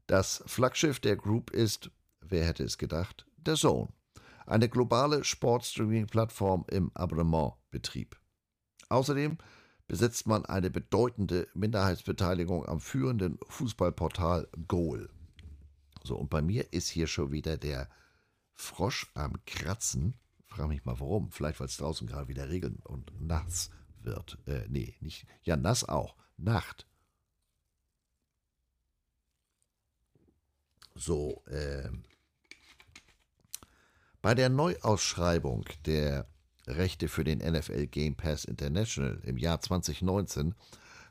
[0.06, 1.90] Das Flaggschiff der Group ist,
[2.20, 3.88] wer hätte es gedacht, der Zone,
[4.46, 8.16] eine globale Sportstreaming-Plattform im Abonnementbetrieb.
[8.88, 9.38] Außerdem
[9.88, 15.08] besitzt man eine bedeutende Minderheitsbeteiligung am führenden Fußballportal Goal.
[16.02, 17.88] So, und bei mir ist hier schon wieder der
[18.54, 20.14] Frosch am Kratzen.
[20.56, 21.30] Frag mich mal warum.
[21.30, 24.38] Vielleicht, weil es draußen gerade wieder regeln und nass wird.
[24.46, 25.26] Äh, nee, nicht.
[25.42, 26.16] Ja, nass auch.
[26.38, 26.86] Nacht.
[30.94, 31.90] So, äh,
[34.22, 36.26] bei der Neuausschreibung der
[36.66, 40.54] Rechte für den NFL Game Pass International im Jahr 2019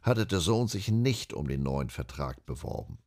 [0.01, 2.97] hatte der Sohn sich nicht um den neuen Vertrag beworben.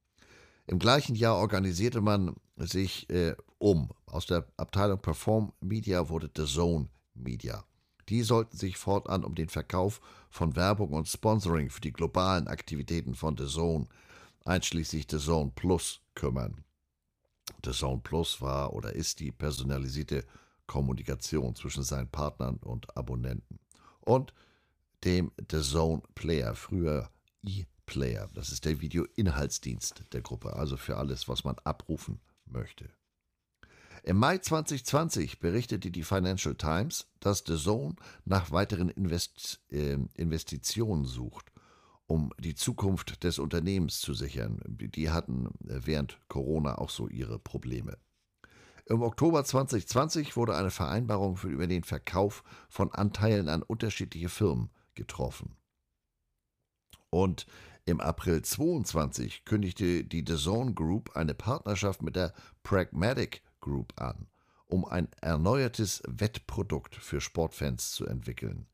[0.68, 3.90] Im gleichen Jahr organisierte man sich äh, um.
[4.06, 7.64] Aus der Abteilung Perform Media wurde The Zone Media.
[8.08, 13.14] Die sollten sich fortan um den Verkauf von Werbung und Sponsoring für die globalen Aktivitäten
[13.14, 13.86] von The Zone,
[14.44, 16.64] einschließlich The Zone Plus, kümmern.
[17.64, 20.24] The Zone Plus war oder ist die personalisierte
[20.66, 23.58] Kommunikation zwischen seinen Partnern und Abonnenten.
[24.00, 24.32] Und
[25.04, 27.10] dem The Zone Player, früher
[27.42, 28.28] E-Player.
[28.34, 32.20] Das ist der Video-Inhaltsdienst der Gruppe, also für alles, was man abrufen
[32.52, 32.90] möchte.
[34.04, 41.04] Im Mai 2020 berichtete die Financial Times, dass The Zone nach weiteren Invest äh, Investitionen
[41.04, 41.52] sucht,
[42.06, 44.62] um die Zukunft des Unternehmens zu sichern.
[44.66, 47.98] Die hatten äh, während Corona auch so ihre Probleme.
[48.86, 54.70] Im Oktober 2020 wurde eine Vereinbarung für über den Verkauf von Anteilen an unterschiedliche Firmen
[54.94, 55.56] getroffen.
[57.10, 57.46] Und
[57.88, 64.26] im April 22 kündigte die DAZN Group eine Partnerschaft mit der Pragmatic Group an,
[64.66, 68.66] um ein erneuertes Wettprodukt für Sportfans zu entwickeln.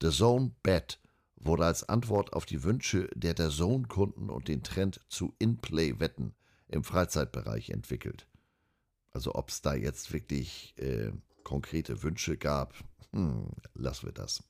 [0.00, 1.00] DAZN Bet
[1.36, 6.34] wurde als Antwort auf die Wünsche der DAZN-Kunden und den Trend zu In-Play-Wetten
[6.68, 8.26] im Freizeitbereich entwickelt.
[9.12, 11.10] Also ob es da jetzt wirklich äh,
[11.42, 12.74] konkrete Wünsche gab,
[13.12, 14.44] hm, lassen wir das.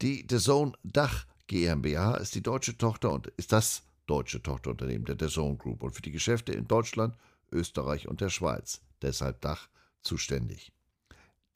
[0.00, 5.28] Die The Zone Dach GmbH ist die deutsche Tochter und ist das deutsche Tochterunternehmen der
[5.28, 7.14] Zone Group und für die Geschäfte in Deutschland,
[7.50, 9.68] Österreich und der Schweiz, deshalb Dach
[10.00, 10.72] zuständig.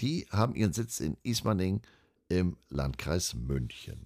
[0.00, 1.80] Die haben ihren Sitz in Ismaning
[2.28, 4.04] im Landkreis München.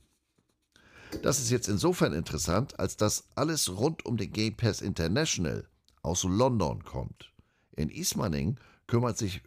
[1.23, 5.67] Das ist jetzt insofern interessant, als dass alles rund um den Game Pass International
[6.03, 7.33] aus London kommt.
[7.75, 9.43] In Ismaning kümmert, sich,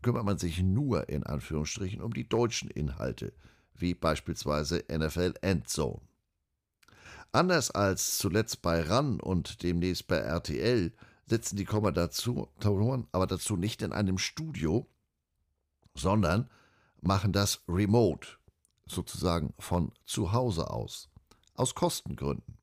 [0.00, 3.32] kümmert man sich nur in Anführungsstrichen um die deutschen Inhalte,
[3.80, 6.00] wie beispielsweise NFL Endzone.
[7.32, 10.92] Anders als zuletzt bei RAN und demnächst bei RTL
[11.26, 14.86] sitzen die Kommentatoren aber dazu nicht in einem Studio,
[15.94, 16.48] sondern
[17.00, 18.28] machen das remote,
[18.86, 21.10] sozusagen von zu Hause aus,
[21.54, 22.56] aus Kostengründen.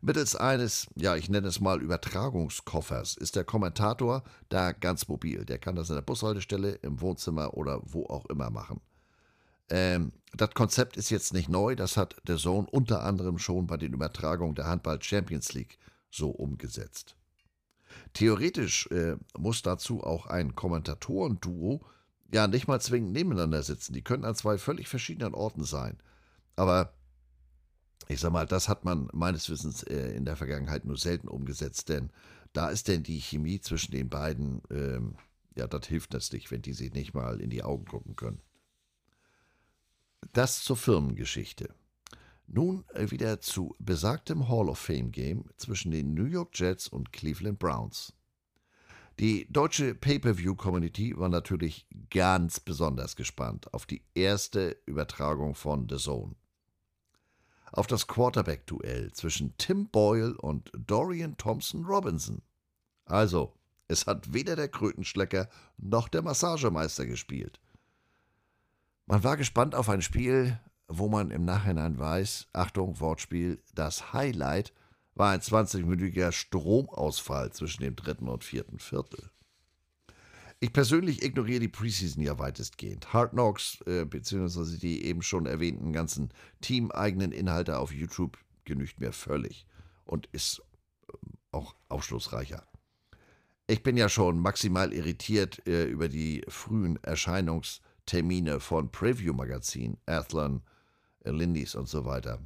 [0.00, 5.44] Mittels eines, ja, ich nenne es mal Übertragungskoffers, ist der Kommentator da ganz mobil.
[5.44, 8.80] Der kann das in der Bushaltestelle, im Wohnzimmer oder wo auch immer machen.
[9.68, 13.76] Ähm, das Konzept ist jetzt nicht neu, das hat der Sohn unter anderem schon bei
[13.76, 15.78] den Übertragungen der Handball Champions League
[16.10, 17.16] so umgesetzt.
[18.14, 21.84] Theoretisch äh, muss dazu auch ein Kommentatorenduo
[22.32, 23.92] ja nicht mal zwingend nebeneinander sitzen.
[23.92, 25.98] Die können an zwei völlig verschiedenen Orten sein.
[26.56, 26.94] Aber
[28.08, 31.88] ich sag mal, das hat man meines Wissens äh, in der Vergangenheit nur selten umgesetzt,
[31.88, 32.10] denn
[32.52, 35.16] da ist denn die Chemie zwischen den beiden, ähm,
[35.56, 38.40] ja, das hilft das nicht, wenn die sich nicht mal in die Augen gucken können.
[40.32, 41.74] Das zur Firmengeschichte.
[42.46, 47.12] Nun äh, wieder zu besagtem Hall of Fame Game zwischen den New York Jets und
[47.12, 48.12] Cleveland Browns.
[49.18, 56.34] Die deutsche Pay-per-view-Community war natürlich ganz besonders gespannt auf die erste Übertragung von The Zone
[57.72, 62.42] auf das Quarterback-Duell zwischen Tim Boyle und Dorian Thompson Robinson.
[63.06, 63.54] Also,
[63.88, 67.60] es hat weder der Krötenschlecker noch der Massagemeister gespielt.
[69.06, 74.72] Man war gespannt auf ein Spiel, wo man im Nachhinein weiß, Achtung, Wortspiel, das Highlight
[75.14, 79.30] war ein 20-minütiger Stromausfall zwischen dem dritten und vierten Viertel.
[80.60, 83.12] Ich persönlich ignoriere die Preseason ja weitestgehend.
[83.12, 89.12] Hard Knocks, äh, beziehungsweise die eben schon erwähnten ganzen teameigenen Inhalte auf YouTube genügt mir
[89.12, 89.66] völlig
[90.04, 90.62] und ist
[91.08, 91.16] äh,
[91.50, 92.64] auch aufschlussreicher.
[93.66, 97.02] Ich bin ja schon maximal irritiert äh, über die frühen
[98.06, 100.62] Erscheinungstermine von Preview-Magazinen, Athlon,
[101.24, 102.40] äh, Lindys und so weiter.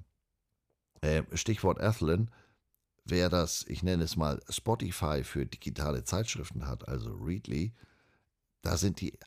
[1.00, 2.30] Äh, Stichwort Athlon,
[3.04, 7.74] wer das, ich nenne es mal, Spotify für digitale Zeitschriften hat, also Readly,
[8.62, 9.18] da sind die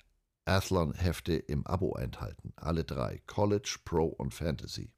[0.45, 2.53] Athlon-Hefte im Abo enthalten.
[2.55, 3.21] Alle drei.
[3.27, 4.91] College, Pro und Fantasy.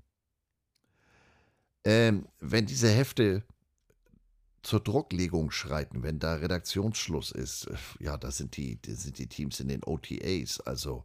[1.83, 3.43] Ähm, wenn diese Hefte
[4.63, 9.59] zur Drucklegung schreiten, wenn da Redaktionsschluss ist, äh, ja, da sind die, sind die Teams
[9.59, 11.03] in den OTAs, also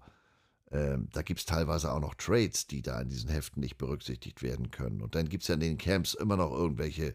[0.71, 4.43] Ähm, da gibt es teilweise auch noch Trades, die da in diesen Heften nicht berücksichtigt
[4.43, 5.01] werden können.
[5.01, 7.15] Und dann gibt es ja in den Camps immer noch irgendwelche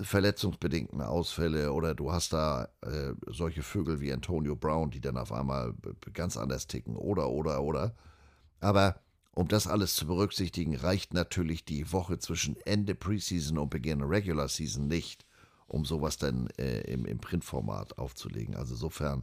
[0.00, 5.32] verletzungsbedingten Ausfälle oder du hast da äh, solche Vögel wie Antonio Brown, die dann auf
[5.32, 5.74] einmal
[6.12, 7.94] ganz anders ticken oder, oder, oder.
[8.60, 9.00] Aber
[9.32, 14.48] um das alles zu berücksichtigen, reicht natürlich die Woche zwischen Ende Preseason und Beginn Regular
[14.48, 15.26] Season nicht,
[15.66, 18.56] um sowas dann äh, im, im Printformat aufzulegen.
[18.56, 19.22] Also insofern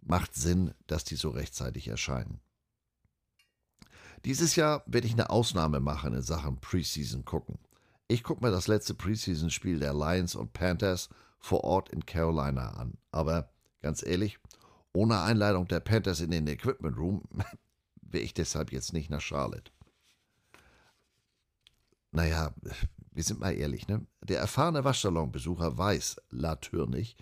[0.00, 2.40] macht Sinn, dass die so rechtzeitig erscheinen.
[4.24, 7.58] Dieses Jahr werde ich eine Ausnahme machen in Sachen Preseason gucken.
[8.06, 11.08] Ich gucke mir das letzte Preseason-Spiel der Lions und Panthers
[11.38, 12.98] vor Ort in Carolina an.
[13.10, 14.38] Aber ganz ehrlich,
[14.92, 17.22] ohne Einladung der Panthers in den Equipment Room
[18.02, 19.72] wäre ich deshalb jetzt nicht nach Charlotte.
[22.12, 22.54] Naja,
[23.10, 24.06] wir sind mal ehrlich, ne?
[24.22, 27.16] Der erfahrene Waschsalonbesucher weiß natürlich,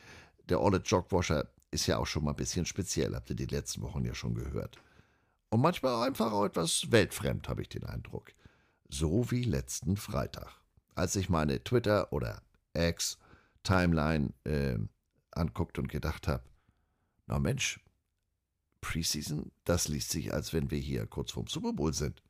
[0.49, 3.83] der olle Jogwasher ist ja auch schon mal ein bisschen speziell, habt ihr die letzten
[3.83, 4.79] Wochen ja schon gehört.
[5.51, 8.33] Und manchmal einfach auch etwas weltfremd, habe ich den Eindruck.
[8.89, 10.49] So wie letzten Freitag,
[10.95, 12.43] als ich meine Twitter- oder
[12.75, 14.79] X-Timeline äh,
[15.33, 16.45] anguckt und gedacht habe,
[17.27, 17.81] na Mensch,
[18.81, 22.23] Preseason, das liest sich, als wenn wir hier kurz vorm Super Bowl sind.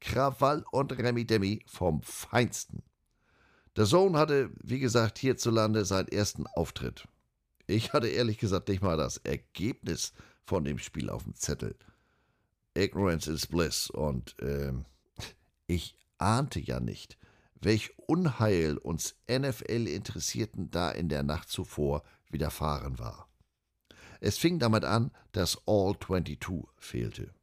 [0.00, 2.82] Krawall und Remi Demi vom Feinsten.
[3.76, 7.06] Der Sohn hatte, wie gesagt, hierzulande seinen ersten Auftritt.
[7.66, 10.12] Ich hatte ehrlich gesagt nicht mal das Ergebnis
[10.44, 11.74] von dem Spiel auf dem Zettel.
[12.76, 14.72] Ignorance is bliss und äh,
[15.66, 17.18] ich ahnte ja nicht,
[17.60, 23.28] welch Unheil uns NFL-Interessierten da in der Nacht zuvor widerfahren war.
[24.20, 26.38] Es fing damit an, dass All 22
[26.78, 27.34] fehlte.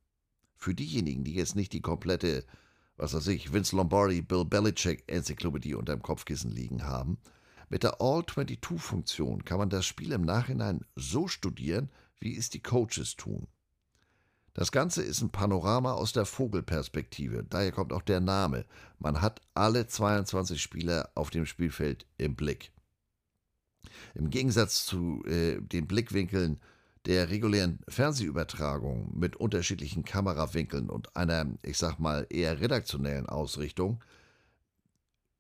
[0.56, 2.46] Für diejenigen, die jetzt nicht die komplette,
[2.96, 7.18] was weiß ich, Vince Lombardi, Bill Belichick Enzyklopädie unterm Kopfkissen liegen haben,
[7.70, 12.50] mit der All 22 Funktion kann man das Spiel im Nachhinein so studieren, wie es
[12.50, 13.48] die Coaches tun.
[14.54, 18.66] Das Ganze ist ein Panorama aus der Vogelperspektive, daher kommt auch der Name.
[19.00, 22.72] Man hat alle 22 Spieler auf dem Spielfeld im Blick.
[24.14, 26.60] Im Gegensatz zu äh, den Blickwinkeln
[27.06, 34.02] der regulären Fernsehübertragung mit unterschiedlichen Kamerawinkeln und einer, ich sag mal, eher redaktionellen Ausrichtung,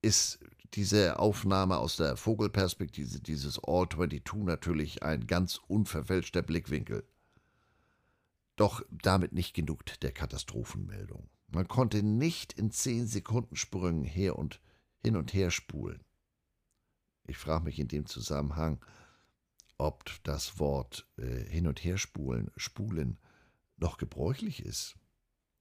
[0.01, 0.39] ist
[0.73, 7.05] diese Aufnahme aus der Vogelperspektive, dieses All 22 natürlich ein ganz unverfälschter Blickwinkel.
[8.55, 11.29] Doch damit nicht genug der Katastrophenmeldung.
[11.47, 14.59] Man konnte nicht in 10 Sekunden Sprüngen her und
[15.01, 16.03] hin und her spulen.
[17.25, 18.83] Ich frage mich in dem Zusammenhang,
[19.77, 23.17] ob das Wort äh, hin und her spulen, spulen
[23.77, 24.95] noch gebräuchlich ist.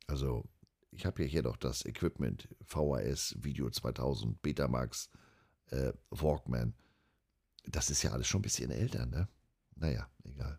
[0.06, 0.48] Also
[0.90, 5.10] ich habe ja hier doch das Equipment VHS Video 2000 Betamax
[5.70, 6.74] äh, Walkman.
[7.64, 9.28] Das ist ja alles schon ein bisschen älter, ne?
[9.76, 10.58] Naja, egal.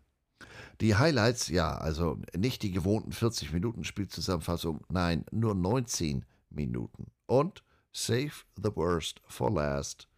[0.80, 7.10] Die Highlights, ja, also nicht die gewohnten 40 Minuten Spielzusammenfassung, nein, nur 19 Minuten.
[7.26, 10.08] Und Save the Worst for Last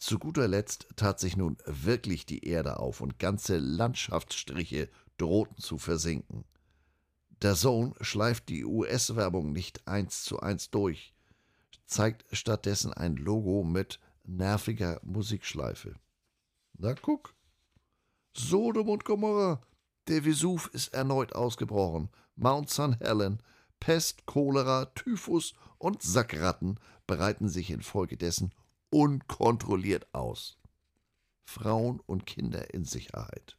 [0.00, 5.76] zu guter Letzt tat sich nun wirklich die Erde auf und ganze Landschaftsstriche drohten zu
[5.76, 6.46] versinken.
[7.42, 11.12] Der Sohn schleift die US-Werbung nicht eins zu eins durch,
[11.84, 15.94] zeigt stattdessen ein Logo mit nerviger Musikschleife.
[16.78, 17.34] Na guck.
[18.32, 19.60] Sodom und Gomorra.
[20.08, 22.08] Der Vesuv ist erneut ausgebrochen.
[22.36, 22.98] Mount St.
[23.00, 23.42] Helen,
[23.80, 28.52] Pest, Cholera, Typhus und Sackratten bereiten sich infolgedessen
[28.90, 30.58] unkontrolliert aus.
[31.44, 33.56] Frauen und Kinder in Sicherheit.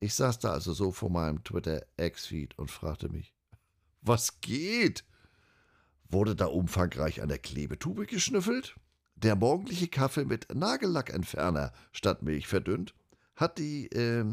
[0.00, 3.34] Ich saß da also so vor meinem Twitter-Ex-Feed und fragte mich,
[4.00, 5.04] was geht?
[6.08, 8.74] Wurde da umfangreich an der Klebetube geschnüffelt?
[9.14, 12.94] Der morgendliche Kaffee mit Nagellackentferner statt Milch verdünnt?
[13.36, 14.24] Hat die äh,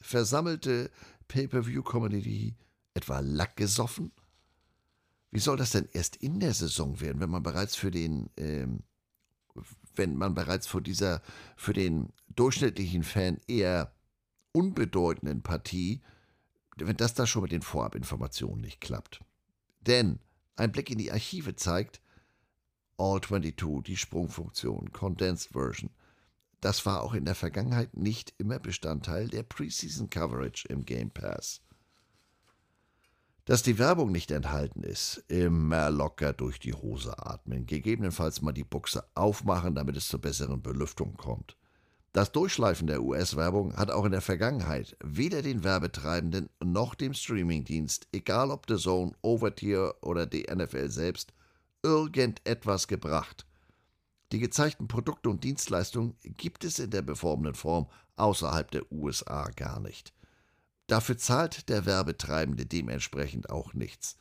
[0.00, 0.90] versammelte
[1.28, 2.56] Pay-per-view-Community
[2.94, 4.12] etwa Lack gesoffen?
[5.30, 8.82] Wie soll das denn erst in der Saison werden, wenn man bereits für den ähm,
[9.94, 11.22] wenn man bereits vor dieser
[11.56, 13.92] für den durchschnittlichen Fan eher
[14.52, 16.02] unbedeutenden Partie,
[16.76, 19.20] wenn das da schon mit den Vorabinformationen nicht klappt.
[19.80, 20.20] Denn
[20.56, 22.00] ein Blick in die Archive zeigt,
[22.96, 25.90] All 22, die Sprungfunktion, Condensed Version,
[26.60, 31.60] das war auch in der Vergangenheit nicht immer Bestandteil der Preseason Coverage im Game Pass.
[33.44, 38.64] Dass die Werbung nicht enthalten ist, immer locker durch die Hose atmen, gegebenenfalls mal die
[38.64, 41.56] Buchse aufmachen, damit es zur besseren Belüftung kommt.
[42.12, 48.08] Das Durchschleifen der US-Werbung hat auch in der Vergangenheit weder den Werbetreibenden noch dem Streamingdienst,
[48.12, 51.32] egal ob The Zone, Overtier oder die NFL selbst,
[51.82, 53.46] irgendetwas gebracht.
[54.32, 59.80] Die gezeigten Produkte und Dienstleistungen gibt es in der beworbenen Form außerhalb der USA gar
[59.80, 60.12] nicht.
[60.88, 64.16] dafür zahlt der Werbetreibende dementsprechend auch nichts.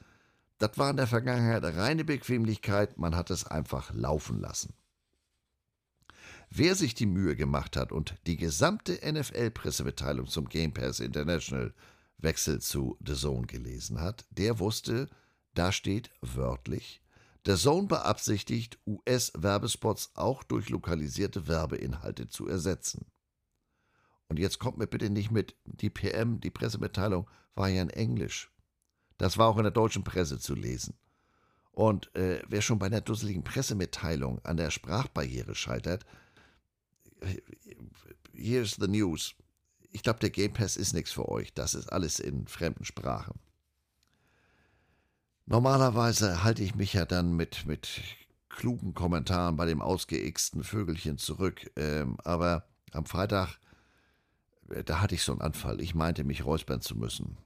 [0.60, 4.74] Das war in der Vergangenheit reine Bequemlichkeit, man hat es einfach laufen lassen.
[6.50, 11.74] Wer sich die Mühe gemacht hat und die gesamte NFL-Pressemitteilung zum Game Pass International
[12.18, 15.10] Wechsel zu The Zone gelesen hat, der wusste,
[15.54, 17.02] da steht wörtlich,
[17.48, 23.06] The Zone beabsichtigt, US-Werbespots auch durch lokalisierte Werbeinhalte zu ersetzen.
[24.28, 28.52] Und jetzt kommt mir bitte nicht mit, die PM, die Pressemitteilung war ja in Englisch.
[29.18, 30.96] Das war auch in der deutschen Presse zu lesen.
[31.72, 36.06] Und äh, wer schon bei einer dusseligen Pressemitteilung an der Sprachbarriere scheitert,
[38.34, 39.36] here's the news.
[39.92, 41.54] Ich glaube, der Game Pass ist nichts für euch.
[41.54, 43.40] Das ist alles in fremden Sprachen.
[45.50, 48.02] Normalerweise halte ich mich ja dann mit, mit
[48.50, 51.72] klugen Kommentaren bei dem ausgeixten Vögelchen zurück.
[51.78, 53.58] Ähm, aber am Freitag,
[54.70, 55.80] äh, da hatte ich so einen Anfall.
[55.80, 57.38] Ich meinte, mich räuspern zu müssen.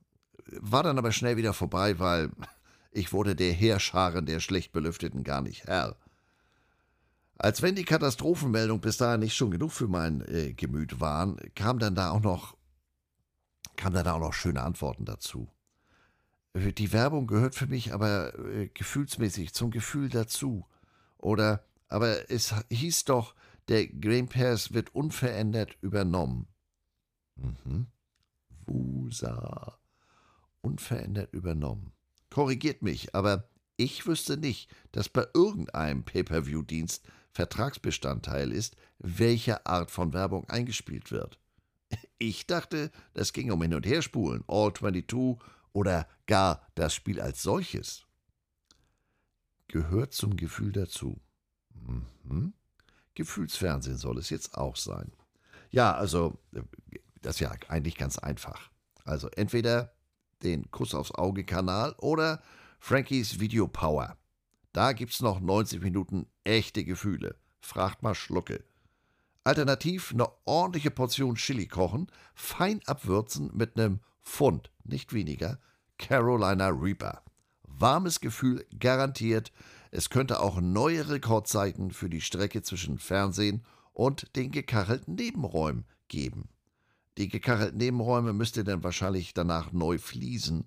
[0.47, 2.31] War dann aber schnell wieder vorbei, weil
[2.91, 5.95] ich wurde der Heerscharen der schlecht belüfteten gar nicht Herr.
[7.37, 11.77] Als wenn die Katastrophenmeldung bis dahin nicht schon genug für mein äh, Gemüt waren, kam
[11.77, 12.57] dann da auch noch,
[13.75, 15.51] kam dann da auch noch schöne Antworten dazu.
[16.53, 20.65] Die Werbung gehört für mich aber äh, gefühlsmäßig zum Gefühl dazu.
[21.17, 23.35] Oder, aber es hieß doch,
[23.69, 26.47] der Game Pass wird unverändert übernommen.
[27.35, 27.87] Mhm.
[28.65, 29.77] Wusa.
[30.61, 31.93] Unverändert übernommen.
[32.29, 40.13] Korrigiert mich, aber ich wüsste nicht, dass bei irgendeinem Pay-per-view-Dienst Vertragsbestandteil ist, welche Art von
[40.13, 41.39] Werbung eingespielt wird.
[42.19, 45.37] Ich dachte, das ging um Hin- und Herspulen, All 22
[45.73, 48.05] oder gar das Spiel als solches.
[49.67, 51.19] Gehört zum Gefühl dazu.
[51.73, 52.53] Mhm.
[53.15, 55.11] Gefühlsfernsehen soll es jetzt auch sein.
[55.69, 56.39] Ja, also,
[57.21, 58.69] das ist ja eigentlich ganz einfach.
[59.03, 59.93] Also entweder
[60.43, 62.41] den Kuss aufs Auge Kanal oder
[62.79, 64.17] Frankies Video Power.
[64.73, 67.35] Da gibt's noch 90 Minuten echte Gefühle.
[67.59, 68.63] Fragt mal Schlucke.
[69.43, 75.59] Alternativ eine ordentliche Portion Chili kochen, fein abwürzen mit einem Pfund, nicht weniger,
[75.97, 77.23] Carolina Reaper.
[77.63, 79.51] Warmes Gefühl garantiert.
[79.91, 83.63] Es könnte auch neue Rekordzeiten für die Strecke zwischen Fernsehen
[83.93, 86.49] und den gekachelten Nebenräumen geben.
[87.17, 90.65] Die gekachelten Nebenräume müsst ihr dann wahrscheinlich danach neu fließen.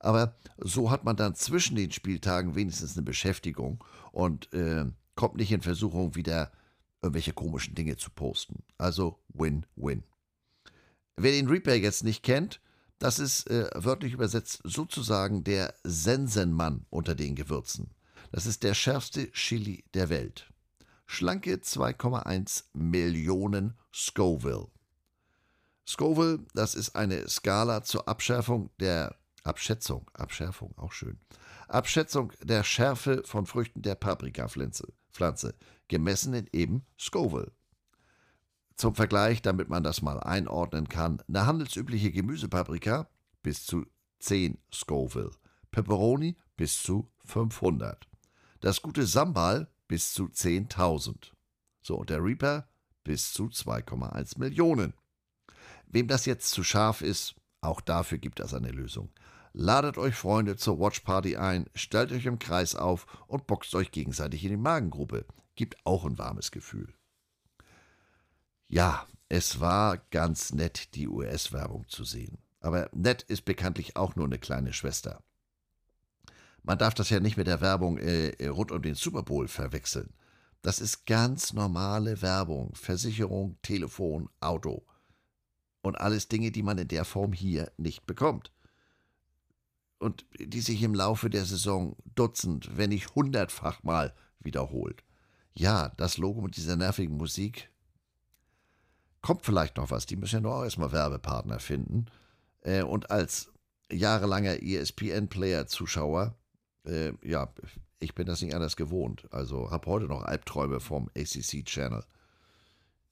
[0.00, 3.82] Aber so hat man dann zwischen den Spieltagen wenigstens eine Beschäftigung
[4.12, 4.84] und äh,
[5.14, 6.52] kommt nicht in Versuchung, wieder
[7.00, 8.64] irgendwelche komischen Dinge zu posten.
[8.76, 10.02] Also Win-Win.
[11.16, 12.60] Wer den Reaper jetzt nicht kennt,
[12.98, 17.90] das ist äh, wörtlich übersetzt sozusagen der Sensenmann unter den Gewürzen.
[18.32, 20.52] Das ist der schärfste Chili der Welt.
[21.06, 24.68] Schlanke 2,1 Millionen Scoville.
[25.86, 31.20] Scoville, das ist eine Skala zur Abschärfung der Abschätzung, Abschärfung, auch schön.
[31.68, 35.54] Abschätzung der Schärfe von Früchten der Paprikapflanze, Pflanze,
[35.88, 37.52] gemessen in eben Scoville.
[38.76, 43.08] Zum Vergleich, damit man das mal einordnen kann, eine handelsübliche Gemüsepaprika
[43.42, 43.86] bis zu
[44.18, 45.30] 10 Scoville,
[45.70, 48.08] Pepperoni bis zu 500.
[48.60, 51.32] Das gute Sambal bis zu 10.000.
[51.82, 52.66] So, und der Reaper
[53.04, 54.94] bis zu 2,1 Millionen.
[55.86, 59.10] Wem das jetzt zu scharf ist, auch dafür gibt es eine Lösung.
[59.52, 64.42] Ladet euch Freunde zur Watchparty ein, stellt euch im Kreis auf und boxt euch gegenseitig
[64.44, 65.26] in die Magengruppe.
[65.54, 66.92] Gibt auch ein warmes Gefühl.
[68.68, 72.38] Ja, es war ganz nett, die US-Werbung zu sehen.
[72.60, 75.22] Aber nett ist bekanntlich auch nur eine kleine Schwester.
[76.62, 80.14] Man darf das ja nicht mit der Werbung äh, rund um den Super Bowl verwechseln.
[80.62, 82.74] Das ist ganz normale Werbung.
[82.74, 84.86] Versicherung, Telefon, Auto.
[85.82, 88.50] Und alles Dinge, die man in der Form hier nicht bekommt
[90.04, 95.02] und die sich im Laufe der Saison Dutzend, wenn nicht hundertfach mal wiederholt.
[95.54, 97.70] Ja, das Logo mit dieser nervigen Musik.
[99.24, 102.08] Kommt vielleicht noch was, die müssen ja nur auch erstmal Werbepartner finden.
[102.60, 103.50] Äh, und als
[103.90, 106.34] jahrelanger ESPN-Player-Zuschauer,
[106.84, 107.50] äh, ja,
[108.00, 109.26] ich bin das nicht anders gewohnt.
[109.30, 112.04] Also habe heute noch Albträume vom ACC-Channel.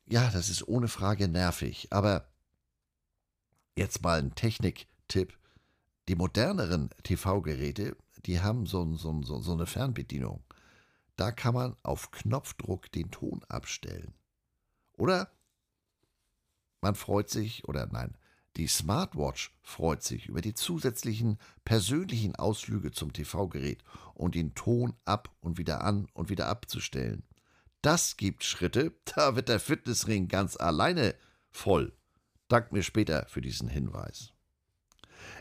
[0.05, 2.29] Ja, das ist ohne Frage nervig, aber
[3.75, 5.33] jetzt mal ein Technik-Tipp
[6.09, 7.97] die moderneren TV-Geräte,
[8.27, 10.45] die haben so, so, so, so eine Fernbedienung.
[11.17, 14.13] Da kann man auf Knopfdruck den Ton abstellen.
[14.99, 15.31] Oder
[16.83, 18.15] man freut sich, oder nein,
[18.57, 25.31] die Smartwatch freut sich über die zusätzlichen persönlichen Ausflüge zum TV-Gerät und den Ton ab
[25.41, 27.23] und wieder an und wieder abzustellen.
[27.81, 31.15] Das gibt Schritte, da wird der Fitnessring ganz alleine
[31.51, 31.93] voll.
[32.49, 34.33] Dank mir später für diesen Hinweis.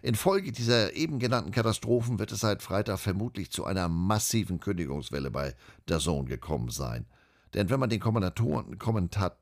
[0.02, 5.56] Infolge dieser eben genannten Katastrophen wird es seit Freitag vermutlich zu einer massiven Kündigungswelle bei
[5.88, 7.06] der Zone gekommen sein.
[7.54, 9.38] Denn wenn man den Kommentatoren, Kommentar,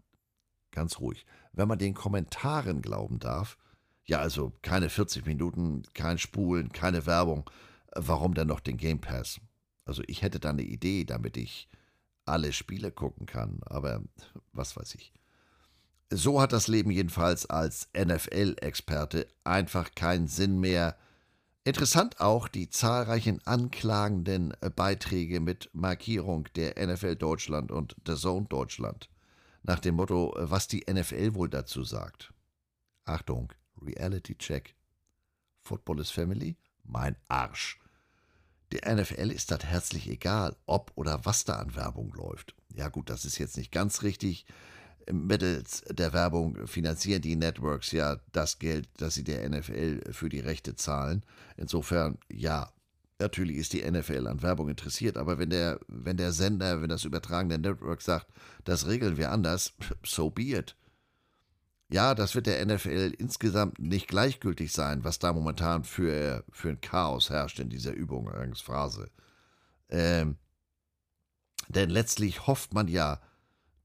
[0.71, 3.57] ganz ruhig, wenn man den Kommentaren glauben darf,
[4.05, 7.49] ja, also keine 40 Minuten, kein Spulen, keine Werbung,
[7.95, 9.39] warum denn noch den Game Pass?
[9.85, 11.67] Also ich hätte da eine Idee, damit ich
[12.25, 14.03] alle Spiele gucken kann, aber
[14.53, 15.13] was weiß ich.
[16.11, 20.97] So hat das Leben jedenfalls als NFL-Experte einfach keinen Sinn mehr.
[21.63, 29.09] Interessant auch die zahlreichen anklagenden Beiträge mit Markierung der NFL Deutschland und der Zone Deutschland.
[29.63, 32.33] Nach dem Motto, was die NFL wohl dazu sagt.
[33.05, 34.75] Achtung, Reality Check.
[35.61, 36.57] Football is Family?
[36.83, 37.79] Mein Arsch.
[38.71, 42.55] Der NFL ist das herzlich egal, ob oder was da an Werbung läuft.
[42.73, 44.45] Ja gut, das ist jetzt nicht ganz richtig
[45.11, 50.39] mittels der Werbung finanzieren die Networks ja das Geld, das sie der NFL für die
[50.39, 51.23] Rechte zahlen.
[51.57, 52.71] Insofern, ja,
[53.19, 57.03] natürlich ist die NFL an Werbung interessiert, aber wenn der, wenn der Sender, wenn das
[57.03, 58.27] übertragende Network sagt,
[58.63, 60.75] das regeln wir anders, so be it.
[61.91, 66.81] Ja, das wird der NFL insgesamt nicht gleichgültig sein, was da momentan für, für ein
[66.81, 69.09] Chaos herrscht in dieser Übungsphrase.
[69.89, 70.37] Ähm,
[71.67, 73.19] denn letztlich hofft man ja,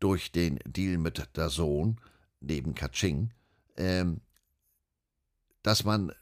[0.01, 1.99] durch den Deal mit der Sohn,
[2.41, 3.33] neben Kaching,
[3.79, 4.21] ähm,
[5.63, 6.13] dass man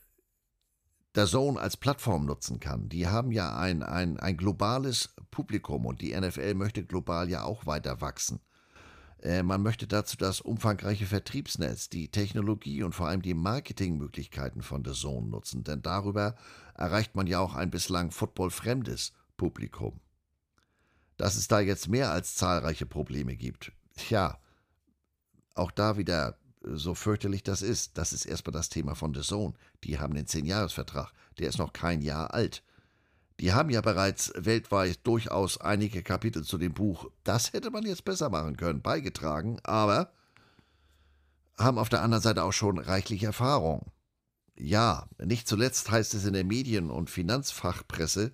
[1.15, 2.89] der Sohn als Plattform nutzen kann.
[2.89, 7.67] Die haben ja ein, ein, ein globales Publikum und die NFL möchte global ja auch
[7.67, 8.41] weiter wachsen.
[9.23, 14.83] Äh, man möchte dazu das umfangreiche Vertriebsnetz, die Technologie und vor allem die Marketingmöglichkeiten von
[14.83, 16.35] der Zone nutzen, denn darüber
[16.75, 20.01] erreicht man ja auch ein bislang footballfremdes Publikum.
[21.19, 23.73] Dass es da jetzt mehr als zahlreiche Probleme gibt,
[24.09, 24.39] ja,
[25.55, 29.55] auch da wieder so fürchterlich das ist, das ist erstmal das Thema von The Zone.
[29.85, 32.63] Die haben den 10-Jahres-Vertrag, der ist noch kein Jahr alt.
[33.41, 38.05] Die haben ja bereits weltweit durchaus einige Kapitel zu dem Buch, das hätte man jetzt
[38.05, 40.13] besser machen können, beigetragen, aber
[41.59, 43.91] haben auf der anderen Seite auch schon reichlich Erfahrung.
[44.57, 48.33] Ja, nicht zuletzt heißt es in der Medien- und Finanzfachpresse,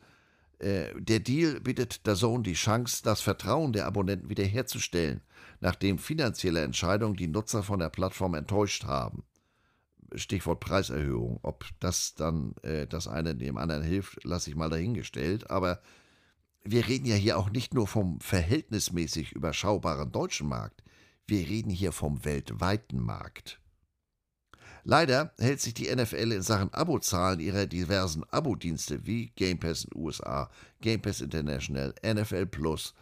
[0.61, 5.21] der Deal bietet der Sohn die Chance, das Vertrauen der Abonnenten wiederherzustellen,
[5.61, 9.23] nachdem finanzielle Entscheidungen die Nutzer von der Plattform enttäuscht haben.
[10.15, 11.39] Stichwort Preiserhöhung.
[11.43, 15.51] Ob das dann äh, das eine dem anderen hilft, lasse ich mal dahingestellt.
[15.51, 15.81] Aber
[16.65, 20.83] wir reden ja hier auch nicht nur vom verhältnismäßig überschaubaren deutschen Markt.
[21.27, 23.61] Wir reden hier vom weltweiten Markt.
[24.91, 29.95] Leider hält sich die NFL in Sachen Abozahlen ihrer diversen Abo-Dienste wie Game Pass in
[29.95, 32.95] USA, Game Pass International, NFL Plus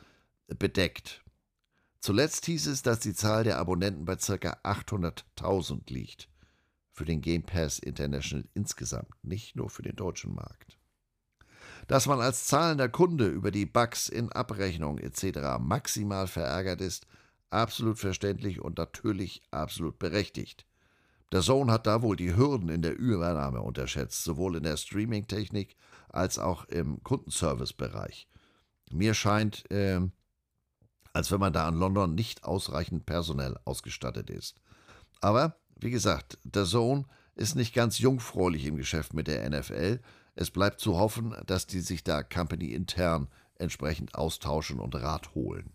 [0.48, 1.22] bedeckt.
[2.00, 4.58] Zuletzt hieß es, dass die Zahl der Abonnenten bei ca.
[4.64, 6.28] 800.000 liegt.
[6.90, 10.80] Für den Game Pass International insgesamt, nicht nur für den deutschen Markt.
[11.86, 15.60] Dass man als zahlender Kunde über die Bugs in Abrechnung etc.
[15.60, 17.06] maximal verärgert ist,
[17.50, 20.66] absolut verständlich und natürlich absolut berechtigt.
[21.32, 25.76] Der Zone hat da wohl die Hürden in der Übernahme unterschätzt, sowohl in der Streaming-Technik
[26.08, 28.28] als auch im Kundenservice-Bereich.
[28.92, 30.00] Mir scheint, äh,
[31.12, 34.60] als wenn man da in London nicht ausreichend personell ausgestattet ist.
[35.20, 40.00] Aber, wie gesagt, der Zone ist nicht ganz jungfräulich im Geschäft mit der NFL.
[40.34, 45.72] Es bleibt zu hoffen, dass die sich da Company intern entsprechend austauschen und Rat holen.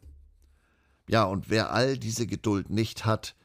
[1.09, 3.35] Ja, und wer all diese Geduld nicht hat,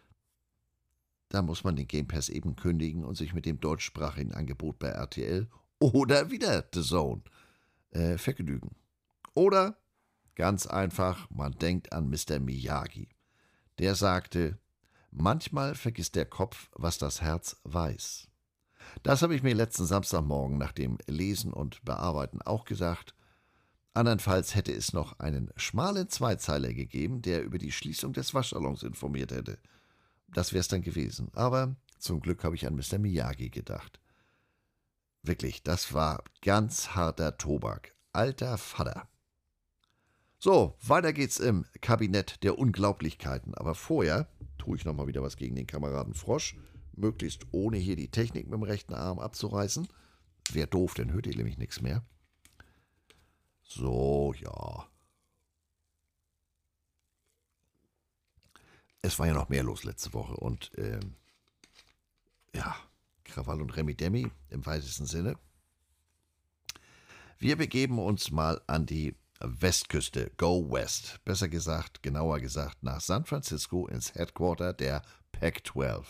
[1.28, 4.88] da muss man den Game Pass eben kündigen und sich mit dem deutschsprachigen Angebot bei
[4.88, 5.48] RTL
[5.78, 7.22] oder wieder The Zone
[7.90, 8.76] äh, vergnügen.
[9.34, 9.76] Oder
[10.34, 12.38] ganz einfach, man denkt an Mr.
[12.38, 13.08] Miyagi.
[13.78, 14.58] Der sagte,
[15.10, 18.28] manchmal vergisst der Kopf, was das Herz weiß.
[19.02, 23.14] Das habe ich mir letzten Samstagmorgen nach dem Lesen und Bearbeiten auch gesagt.
[23.94, 29.32] Andernfalls hätte es noch einen schmalen Zweizeiler gegeben, der über die Schließung des Waschsalons informiert
[29.32, 29.58] hätte–
[30.36, 31.30] das wäre es dann gewesen.
[31.32, 32.98] Aber zum Glück habe ich an Mr.
[32.98, 34.00] Miyagi gedacht.
[35.22, 37.94] Wirklich, das war ganz harter Tobak.
[38.12, 39.08] Alter Vater.
[40.38, 43.54] So, weiter geht's im Kabinett der Unglaublichkeiten.
[43.54, 44.28] Aber vorher
[44.58, 46.54] tue ich nochmal wieder was gegen den Kameraden Frosch.
[46.92, 49.88] Möglichst ohne hier die Technik mit dem rechten Arm abzureißen.
[50.52, 52.04] Wäre doof, dann hört ihr nämlich nichts mehr.
[53.62, 54.86] So, ja.
[59.06, 61.14] Es war ja noch mehr los letzte Woche und ähm,
[62.54, 62.76] ja,
[63.24, 65.36] Krawall und Remi Demi im weitesten Sinne.
[67.38, 73.24] Wir begeben uns mal an die Westküste, Go West, besser gesagt, genauer gesagt, nach San
[73.24, 75.02] Francisco ins Headquarter der
[75.32, 76.04] Pac-12.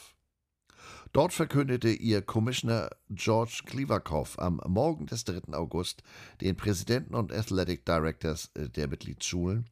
[1.12, 5.52] Dort verkündete ihr Commissioner George Klivakow am Morgen des 3.
[5.52, 6.02] August
[6.40, 9.68] den Präsidenten und Athletic Directors äh, der Mitgliedsschulen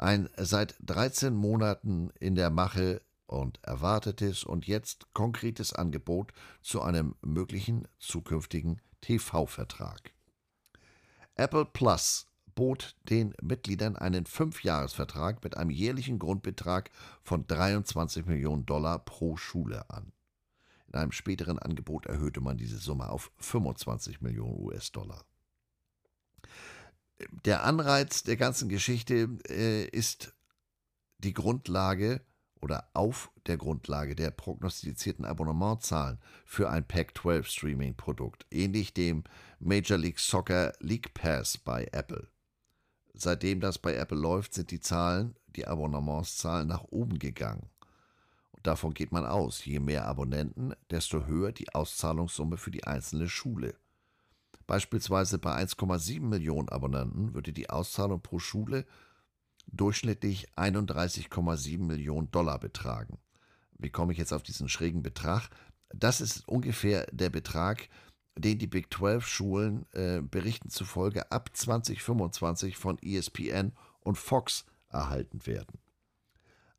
[0.00, 6.32] ein seit 13 Monaten in der Mache und erwartetes und jetzt konkretes Angebot
[6.62, 10.12] zu einem möglichen zukünftigen TV-Vertrag.
[11.34, 16.90] Apple Plus bot den Mitgliedern einen Fünfjahresvertrag mit einem jährlichen Grundbetrag
[17.22, 20.12] von 23 Millionen Dollar pro Schule an.
[20.88, 25.24] In einem späteren Angebot erhöhte man diese Summe auf 25 Millionen US-Dollar.
[27.44, 30.32] Der Anreiz der ganzen Geschichte äh, ist
[31.18, 32.20] die Grundlage
[32.60, 39.24] oder auf der Grundlage der prognostizierten Abonnementzahlen für ein Pac-12 Streaming-Produkt, ähnlich dem
[39.58, 42.28] Major League Soccer League Pass bei Apple.
[43.14, 47.68] Seitdem das bei Apple läuft, sind die Zahlen, die Abonnementszahlen nach oben gegangen.
[48.52, 53.28] Und davon geht man aus, je mehr Abonnenten, desto höher die Auszahlungssumme für die einzelne
[53.28, 53.74] Schule.
[54.70, 58.86] Beispielsweise bei 1,7 Millionen Abonnenten würde die Auszahlung pro Schule
[59.66, 63.18] durchschnittlich 31,7 Millionen Dollar betragen.
[63.78, 65.50] Wie komme ich jetzt auf diesen schrägen Betrag?
[65.92, 67.88] Das ist ungefähr der Betrag,
[68.38, 75.44] den die Big 12 Schulen äh, Berichten zufolge ab 2025 von ESPN und Fox erhalten
[75.46, 75.80] werden.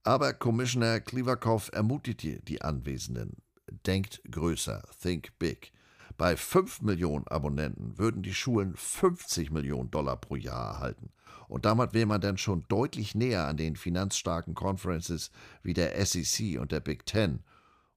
[0.03, 3.41] Aber Commissioner Klivakow ermutigte die Anwesenden,
[3.85, 5.73] denkt größer, think big.
[6.21, 11.09] Bei 5 Millionen Abonnenten würden die Schulen 50 Millionen Dollar pro Jahr erhalten.
[11.47, 15.31] Und damit wäre man dann schon deutlich näher an den finanzstarken Conferences
[15.63, 17.39] wie der SEC und der Big Ten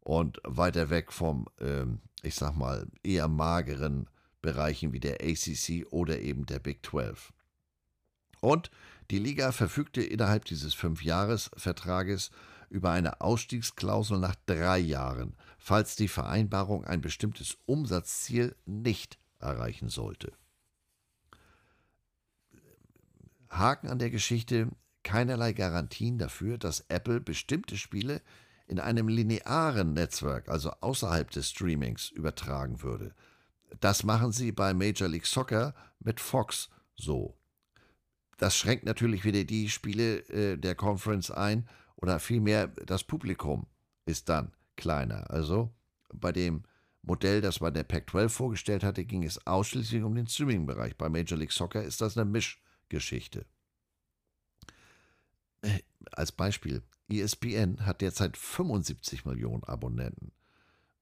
[0.01, 4.09] und weiter weg vom, ähm, ich sag mal, eher mageren
[4.41, 7.31] Bereichen wie der ACC oder eben der Big 12.
[8.41, 8.71] Und
[9.11, 12.31] die Liga verfügte innerhalb dieses Fünfjahresvertrages
[12.75, 20.33] über eine Ausstiegsklausel nach drei Jahren, falls die Vereinbarung ein bestimmtes Umsatzziel nicht erreichen sollte.
[23.49, 24.71] Haken an der Geschichte,
[25.05, 28.21] keinerlei Garantien dafür, dass Apple bestimmte Spiele
[28.67, 33.15] in einem linearen Netzwerk, also außerhalb des Streamings, übertragen würde.
[33.79, 37.39] Das machen sie bei Major League Soccer mit Fox so.
[38.39, 43.67] Das schränkt natürlich wieder die Spiele äh, der Conference ein oder vielmehr das Publikum
[44.07, 45.31] ist dann kleiner.
[45.31, 45.73] Also
[46.13, 46.65] bei dem
[47.03, 50.97] Modell, das man der Pac-12 vorgestellt hatte, ging es ausschließlich um den Streaming-Bereich.
[50.97, 53.47] Bei Major League Soccer ist das eine Mischgeschichte.
[55.63, 55.81] Äh,
[56.13, 60.33] als Beispiel, ESPN hat derzeit 75 Millionen Abonnenten.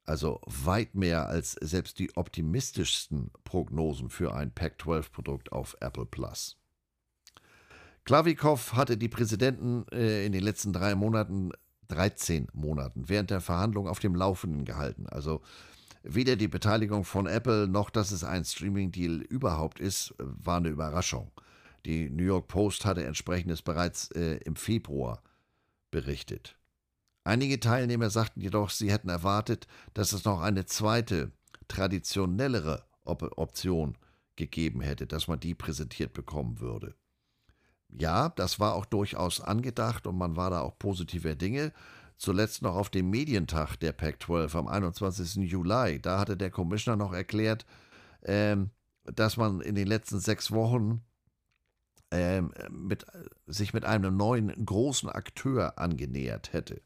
[0.05, 6.59] Also weit mehr als selbst die optimistischsten Prognosen für ein Pac-12-Produkt auf Apple Plus.
[8.05, 11.53] Klavikow hatte die Präsidenten äh, in den letzten drei Monaten,
[11.89, 15.07] 13 Monaten, während der Verhandlung auf dem Laufenden gehalten.
[15.07, 15.43] Also
[16.03, 21.31] weder die Beteiligung von Apple noch, dass es ein Streaming-Deal überhaupt ist, war eine Überraschung.
[21.87, 25.23] Die New York Post hatte entsprechendes bereits äh, im Februar
[25.91, 26.57] berichtet.
[27.25, 31.31] Einige Teilnehmer sagten jedoch, sie hätten erwartet, dass es noch eine zweite,
[31.69, 33.97] traditionellere Op Option
[34.37, 36.95] gegeben hätte, dass man die präsentiert bekommen würde.
[37.99, 41.73] Ja, das war auch durchaus angedacht und man war da auch positiver Dinge.
[42.17, 45.51] Zuletzt noch auf dem Medientag der Pac-12 am 21.
[45.51, 46.01] Juli.
[46.01, 47.67] Da hatte der Commissioner noch erklärt,
[48.23, 48.71] ähm,
[49.05, 51.03] dass man in den letzten sechs Wochen
[52.13, 53.05] ähm, mit,
[53.47, 56.81] sich mit einem neuen großen Akteur angenähert hätte.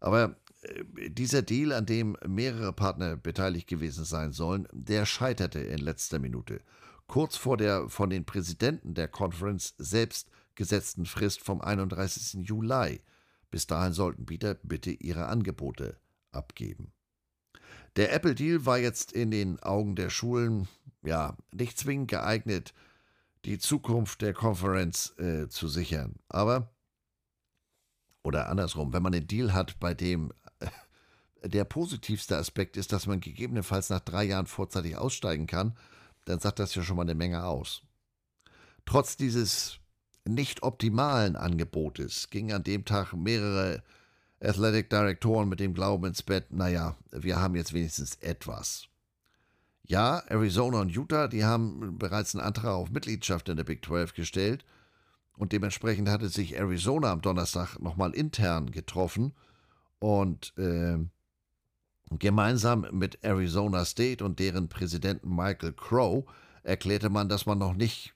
[0.00, 5.78] Aber äh, dieser Deal, an dem mehrere Partner beteiligt gewesen sein sollen, der scheiterte in
[5.78, 6.60] letzter Minute.
[7.06, 10.30] Kurz vor der von den Präsidenten der Conference selbst
[10.60, 12.46] gesetzten Frist vom 31.
[12.46, 13.00] Juli.
[13.50, 15.98] Bis dahin sollten Bieter bitte ihre Angebote
[16.32, 16.92] abgeben.
[17.96, 20.68] Der Apple-Deal war jetzt in den Augen der Schulen
[21.02, 22.74] ja nicht zwingend geeignet,
[23.46, 26.16] die Zukunft der Konferenz äh, zu sichern.
[26.28, 26.68] Aber,
[28.22, 33.06] oder andersrum, wenn man einen Deal hat, bei dem äh, der positivste Aspekt ist, dass
[33.06, 35.74] man gegebenenfalls nach drei Jahren vorzeitig aussteigen kann,
[36.26, 37.80] dann sagt das ja schon mal eine Menge aus.
[38.84, 39.79] Trotz dieses
[40.24, 43.82] nicht optimalen Angebotes gingen an dem Tag mehrere
[44.42, 48.86] Athletic Direktoren mit dem Glauben ins Bett, naja, wir haben jetzt wenigstens etwas.
[49.86, 54.14] Ja, Arizona und Utah, die haben bereits einen Antrag auf Mitgliedschaft in der Big 12
[54.14, 54.64] gestellt
[55.36, 59.32] und dementsprechend hatte sich Arizona am Donnerstag nochmal intern getroffen
[59.98, 60.98] und äh,
[62.18, 66.24] gemeinsam mit Arizona State und deren Präsidenten Michael Crow
[66.62, 68.14] erklärte man, dass man noch nicht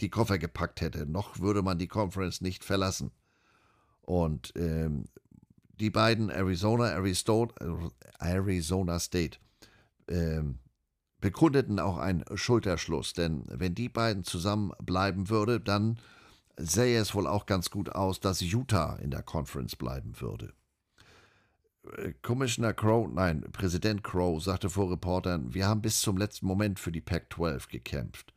[0.00, 3.10] die Koffer gepackt hätte, noch würde man die Conference nicht verlassen.
[4.02, 5.06] Und ähm,
[5.80, 6.90] die beiden Arizona,
[8.18, 9.38] Arizona State
[10.06, 10.42] äh,
[11.20, 15.98] bekundeten auch einen Schulterschluss, denn wenn die beiden zusammenbleiben würde, dann
[16.56, 20.52] sähe es wohl auch ganz gut aus, dass Utah in der Conference bleiben würde.
[21.96, 26.78] Äh, Commissioner Crow, nein, Präsident Crow sagte vor Reportern, wir haben bis zum letzten Moment
[26.78, 28.34] für die Pac-12 gekämpft.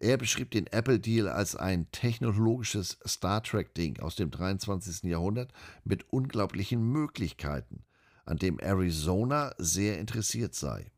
[0.00, 5.02] Er beschrieb den Apple-Deal als ein technologisches Star Trek-Ding aus dem 23.
[5.02, 5.52] Jahrhundert
[5.84, 7.84] mit unglaublichen Möglichkeiten,
[8.24, 10.90] an dem Arizona sehr interessiert sei.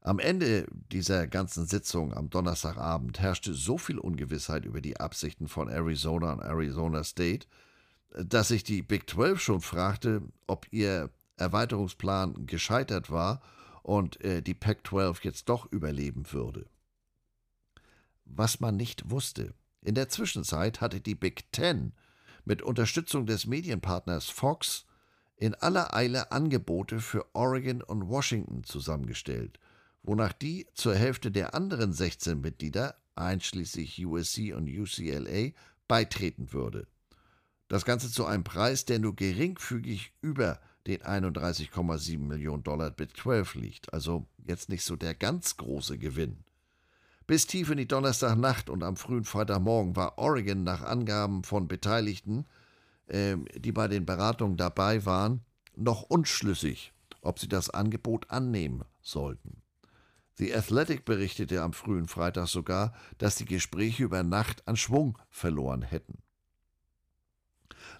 [0.00, 5.68] Am Ende dieser ganzen Sitzung am Donnerstagabend herrschte so viel Ungewissheit über die Absichten von
[5.68, 7.48] Arizona und Arizona State,
[8.16, 13.42] dass sich die Big 12 schon fragte, ob ihr Erweiterungsplan gescheitert war
[13.82, 16.69] und äh, die Pac 12 jetzt doch überleben würde.
[18.32, 21.92] Was man nicht wusste, in der Zwischenzeit hatte die Big Ten
[22.44, 24.86] mit Unterstützung des Medienpartners Fox
[25.36, 29.58] in aller Eile Angebote für Oregon und Washington zusammengestellt,
[30.02, 35.50] wonach die zur Hälfte der anderen 16 Mitglieder, einschließlich USC und UCLA,
[35.88, 36.86] beitreten würde.
[37.68, 43.54] Das Ganze zu einem Preis, der nur geringfügig über den 31,7 Millionen Dollar Bit 12
[43.56, 43.92] liegt.
[43.92, 46.44] Also jetzt nicht so der ganz große Gewinn.
[47.30, 52.44] Bis tief in die Donnerstagnacht und am frühen Freitagmorgen war Oregon nach Angaben von Beteiligten,
[53.06, 55.44] äh, die bei den Beratungen dabei waren,
[55.76, 59.62] noch unschlüssig, ob sie das Angebot annehmen sollten.
[60.38, 65.82] The Athletic berichtete am frühen Freitag sogar, dass die Gespräche über Nacht an Schwung verloren
[65.82, 66.18] hätten.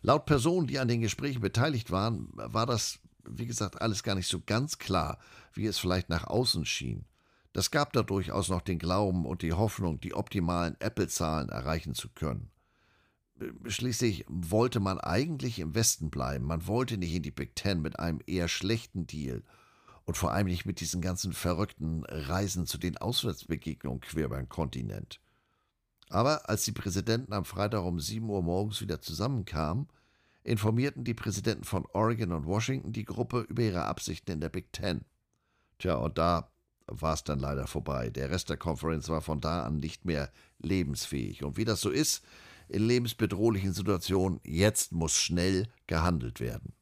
[0.03, 4.27] Laut Personen, die an den Gesprächen beteiligt waren, war das, wie gesagt, alles gar nicht
[4.27, 5.21] so ganz klar,
[5.53, 7.05] wie es vielleicht nach außen schien.
[7.53, 12.09] Das gab da durchaus noch den Glauben und die Hoffnung, die optimalen Apple-Zahlen erreichen zu
[12.09, 12.51] können.
[13.67, 17.99] Schließlich wollte man eigentlich im Westen bleiben, man wollte nicht in die Big Ten mit
[17.99, 19.43] einem eher schlechten Deal
[20.05, 25.21] und vor allem nicht mit diesen ganzen verrückten Reisen zu den Auswärtsbegegnungen quer beim Kontinent.
[26.11, 29.89] Aber als die Präsidenten am Freitag um 7 Uhr morgens wieder zusammenkamen,
[30.43, 34.73] informierten die Präsidenten von Oregon und Washington die Gruppe über ihre Absichten in der Big
[34.73, 35.05] Ten.
[35.79, 36.51] Tja, und da
[36.91, 38.11] war es dann leider vorbei.
[38.11, 41.43] Der Rest der Konferenz war von da an nicht mehr lebensfähig.
[41.45, 42.23] Und wie das so ist,
[42.69, 46.75] in lebensbedrohlichen Situationen, jetzt muss schnell gehandelt werden.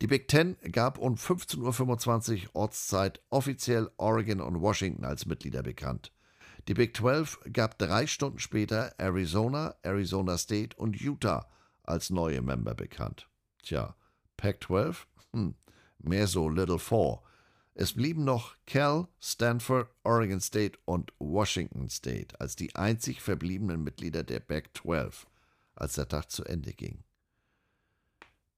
[0.00, 6.12] Die Big Ten gab um 15.25 Uhr Ortszeit offiziell Oregon und Washington als Mitglieder bekannt.
[6.68, 11.48] Die Big 12 gab drei Stunden später Arizona, Arizona State und Utah
[11.82, 13.28] als neue Member bekannt.
[13.62, 13.96] Tja,
[14.36, 15.06] Pac 12?
[15.32, 15.54] Hm,
[15.98, 17.22] mehr so Little Four.
[17.80, 24.24] Es blieben noch Cal, Stanford, Oregon State und Washington State als die einzig verbliebenen Mitglieder
[24.24, 25.28] der Pac 12,
[25.76, 27.04] als der Tag zu Ende ging.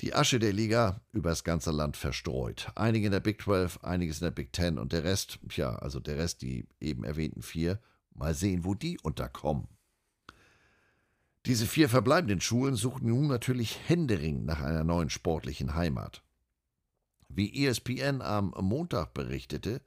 [0.00, 2.72] Die Asche der Liga übers ganze Land verstreut.
[2.76, 6.00] Einige in der Big 12, einiges in der Big 10 und der Rest, ja, also
[6.00, 7.78] der Rest, die eben erwähnten vier,
[8.14, 9.68] Mal sehen, wo die unterkommen.
[11.44, 16.22] Diese vier verbleibenden Schulen suchten nun natürlich händeringend nach einer neuen sportlichen Heimat.
[17.32, 19.80] Wie ESPN am Montag berichtete,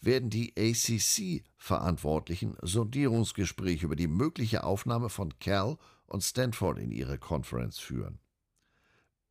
[0.00, 5.76] werden die ACC-Verantwortlichen Sondierungsgespräche über die mögliche Aufnahme von Cal
[6.06, 8.20] und Stanford in ihre Conference führen.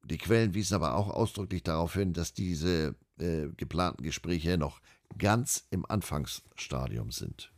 [0.04, 4.80] Die Quellen wiesen aber auch ausdrücklich darauf hin, dass diese äh, geplanten Gespräche noch
[5.18, 7.52] ganz im Anfangsstadium sind.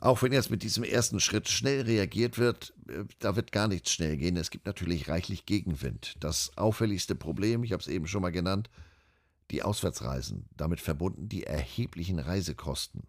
[0.00, 3.90] Auch wenn jetzt mit diesem ersten Schritt schnell reagiert wird, äh, da wird gar nichts
[3.90, 4.36] schnell gehen.
[4.36, 6.14] Es gibt natürlich reichlich Gegenwind.
[6.20, 8.70] Das auffälligste Problem, ich habe es eben schon mal genannt,
[9.50, 13.04] die Auswärtsreisen, damit verbunden die erheblichen Reisekosten.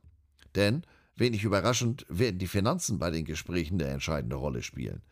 [0.56, 0.84] Denn,
[1.16, 5.04] wenig überraschend, werden die Finanzen bei den Gesprächen eine entscheidende Rolle spielen.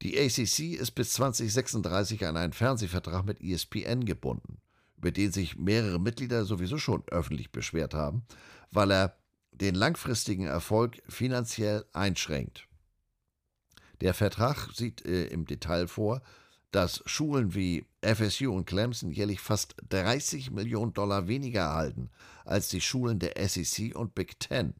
[0.00, 4.58] Die ACC ist bis 2036 an einen Fernsehvertrag mit ESPN gebunden,
[4.96, 8.24] über den sich mehrere Mitglieder sowieso schon öffentlich beschwert haben,
[8.70, 9.16] weil er
[9.52, 12.66] den langfristigen Erfolg finanziell einschränkt.
[14.00, 16.22] Der Vertrag sieht äh, im Detail vor,
[16.72, 22.10] dass Schulen wie FSU und Clemson jährlich fast 30 Millionen Dollar weniger erhalten
[22.44, 24.74] als die Schulen der SEC und Big Ten.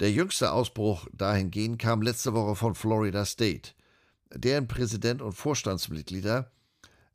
[0.00, 3.72] Der jüngste Ausbruch dahingehend kam letzte Woche von Florida State.
[4.32, 6.50] Deren Präsident und Vorstandsmitglieder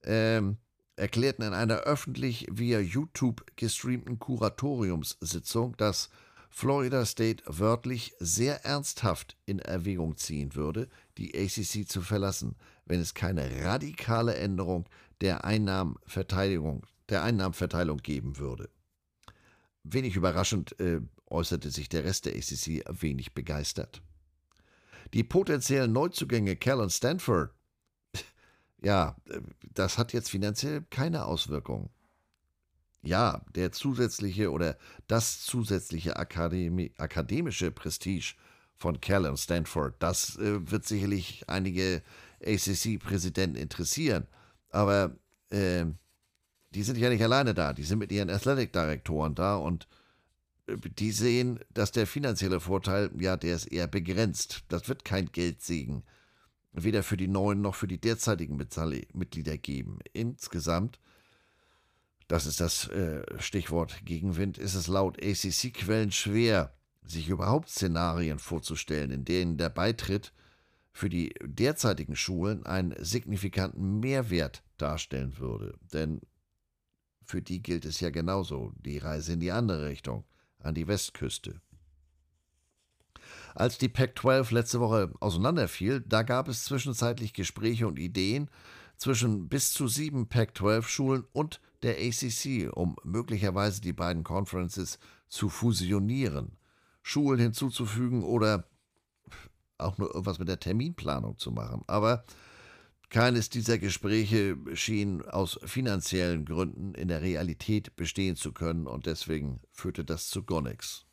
[0.03, 0.57] ähm,
[0.99, 6.09] erklärten in einer öffentlich via YouTube gestreamten Kuratoriumssitzung, dass
[6.49, 13.13] Florida State wörtlich sehr ernsthaft in Erwägung ziehen würde, die ACC zu verlassen, wenn es
[13.13, 14.89] keine radikale Änderung
[15.21, 18.69] der Einnahmenverteilung, der Einnahmenverteilung geben würde.
[19.83, 24.01] Wenig überraschend äh, äußerte sich der Rest der ACC wenig begeistert.
[25.13, 27.51] Die potenziellen Neuzugänge Cal und Stanford
[28.81, 29.15] ja,
[29.73, 31.89] das hat jetzt finanziell keine Auswirkung.
[33.01, 34.77] Ja, der zusätzliche oder
[35.07, 38.35] das zusätzliche Akademi akademische Prestige
[38.75, 42.01] von Cal und Stanford, das äh, wird sicherlich einige
[42.45, 44.27] ACC-Präsidenten interessieren.
[44.69, 45.15] Aber
[45.49, 45.85] äh,
[46.71, 49.87] die sind ja nicht alleine da, die sind mit ihren Athletic-Direktoren da und
[50.67, 54.63] äh, die sehen, dass der finanzielle Vorteil, ja, der ist eher begrenzt.
[54.67, 56.03] Das wird kein Geldsegen,
[56.71, 59.99] weder für die neuen noch für die derzeitigen Mitglieder geben.
[60.13, 60.99] Insgesamt,
[62.27, 69.11] das ist das äh, Stichwort Gegenwind, ist es laut ACC-Quellen schwer, sich überhaupt Szenarien vorzustellen,
[69.11, 70.33] in denen der Beitritt
[70.91, 75.77] für die derzeitigen Schulen einen signifikanten Mehrwert darstellen würde.
[75.93, 76.21] Denn
[77.23, 80.25] für die gilt es ja genauso, die Reise in die andere Richtung,
[80.59, 81.61] an die Westküste.
[83.55, 88.49] Als die Pac-12 letzte Woche auseinanderfiel, da gab es zwischenzeitlich Gespräche und Ideen
[88.97, 96.57] zwischen bis zu sieben Pac-12-Schulen und der ACC, um möglicherweise die beiden Conferences zu fusionieren,
[97.01, 98.69] Schulen hinzuzufügen oder
[99.77, 101.83] auch nur irgendwas mit der Terminplanung zu machen.
[101.87, 102.25] Aber
[103.09, 109.61] keines dieser Gespräche schien aus finanziellen Gründen in der Realität bestehen zu können und deswegen
[109.71, 111.05] führte das zu gar nichts.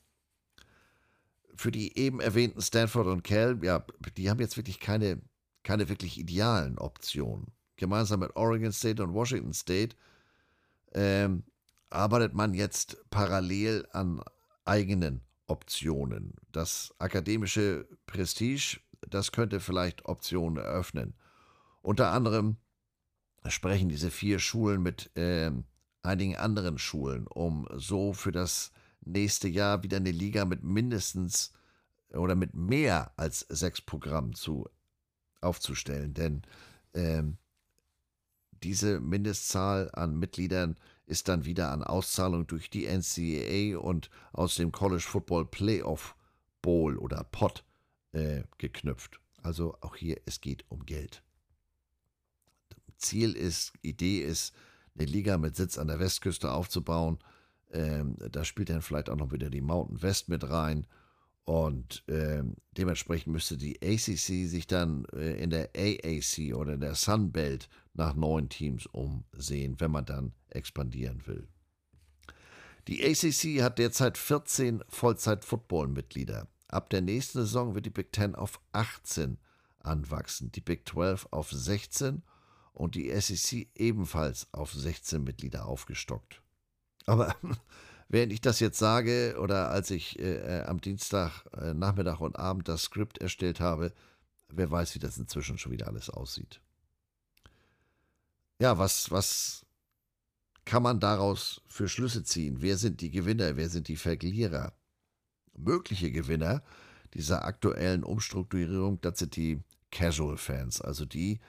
[1.56, 3.84] Für die eben erwähnten Stanford und Cal, ja,
[4.16, 5.20] die haben jetzt wirklich keine,
[5.62, 7.52] keine wirklich idealen Optionen.
[7.76, 9.96] Gemeinsam mit Oregon State und Washington State
[10.92, 11.44] ähm,
[11.90, 14.22] arbeitet man jetzt parallel an
[14.64, 16.34] eigenen Optionen.
[16.52, 21.14] Das akademische Prestige, das könnte vielleicht Optionen eröffnen.
[21.82, 22.56] Unter anderem
[23.46, 25.52] sprechen diese vier Schulen mit äh,
[26.02, 28.72] einigen anderen Schulen, um so für das
[29.06, 31.52] nächste Jahr wieder eine Liga mit mindestens
[32.10, 34.68] oder mit mehr als sechs Programmen zu,
[35.40, 36.14] aufzustellen.
[36.14, 36.42] Denn
[36.92, 37.22] äh,
[38.62, 40.76] diese Mindestzahl an Mitgliedern
[41.06, 46.16] ist dann wieder an Auszahlung durch die NCAA und aus dem College Football Playoff
[46.62, 47.64] Bowl oder Pot
[48.12, 49.20] äh, geknüpft.
[49.42, 51.22] Also auch hier, es geht um Geld.
[52.96, 54.52] Ziel ist, Idee ist,
[54.96, 57.18] eine Liga mit Sitz an der Westküste aufzubauen.
[57.72, 60.86] Ähm, da spielt dann vielleicht auch noch wieder die Mountain West mit rein.
[61.44, 67.30] Und ähm, dementsprechend müsste die ACC sich dann äh, in der AAC oder der Sun
[67.30, 71.46] Belt nach neuen Teams umsehen, wenn man dann expandieren will.
[72.88, 76.48] Die ACC hat derzeit 14 Vollzeit-Football-Mitglieder.
[76.68, 79.38] Ab der nächsten Saison wird die Big Ten auf 18
[79.80, 82.22] anwachsen, die Big 12 auf 16
[82.72, 86.42] und die SEC ebenfalls auf 16 Mitglieder aufgestockt.
[87.06, 87.34] Aber
[88.08, 92.68] während ich das jetzt sage oder als ich äh, am Dienstag äh, Nachmittag und Abend
[92.68, 93.92] das Skript erstellt habe,
[94.48, 96.60] wer weiß, wie das inzwischen schon wieder alles aussieht.
[98.60, 99.66] Ja, was, was
[100.64, 102.56] kann man daraus für Schlüsse ziehen?
[102.60, 103.56] Wer sind die Gewinner?
[103.56, 104.72] Wer sind die Verlierer?
[105.56, 106.62] Mögliche Gewinner
[107.14, 111.40] dieser aktuellen Umstrukturierung, das sind die Casual Fans, also die,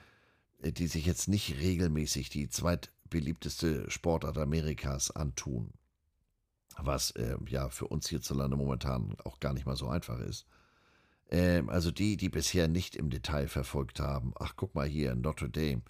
[0.62, 2.48] äh, die sich jetzt nicht regelmäßig die
[3.08, 5.72] zweitbeliebteste Sportart Amerikas antun.
[6.76, 10.46] Was äh, ja für uns hierzulande momentan auch gar nicht mal so einfach ist.
[11.30, 14.32] Ähm, also die, die bisher nicht im Detail verfolgt haben.
[14.38, 15.82] Ach, guck mal hier, Notre Dame.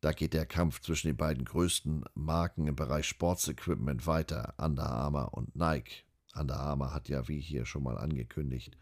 [0.00, 5.34] Da geht der Kampf zwischen den beiden größten Marken im Bereich Sportsequipment weiter, Under Armour
[5.34, 6.04] und Nike.
[6.34, 8.76] Under Armour hat ja, wie hier schon mal angekündigt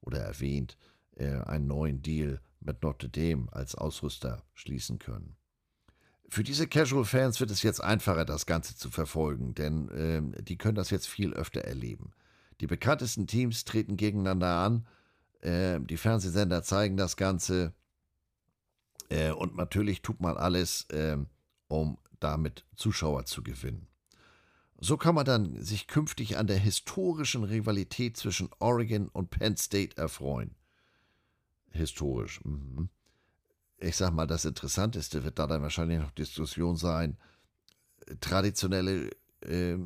[0.00, 0.78] oder erwähnt,
[1.16, 5.37] äh, einen neuen Deal mit Notre Dame als Ausrüster schließen können.
[6.28, 9.88] Für diese Casual-Fans wird es jetzt einfacher, das Ganze zu verfolgen, denn
[10.36, 12.12] äh, die können das jetzt viel öfter erleben.
[12.60, 14.86] Die bekanntesten Teams treten gegeneinander an,
[15.40, 17.72] äh, die Fernsehsender zeigen das Ganze
[19.08, 21.28] äh, und natürlich tut man alles, ähm,
[21.68, 23.86] um damit Zuschauer zu gewinnen.
[24.80, 29.96] So kann man dann sich künftig an der historischen Rivalität zwischen Oregon und Penn State
[29.96, 30.54] erfreuen
[31.72, 32.40] historisch.
[32.44, 32.88] Mhm.
[33.80, 37.16] Ich sag mal, das Interessanteste wird da dann wahrscheinlich noch Diskussion sein.
[38.20, 39.10] Traditionelle
[39.42, 39.76] äh,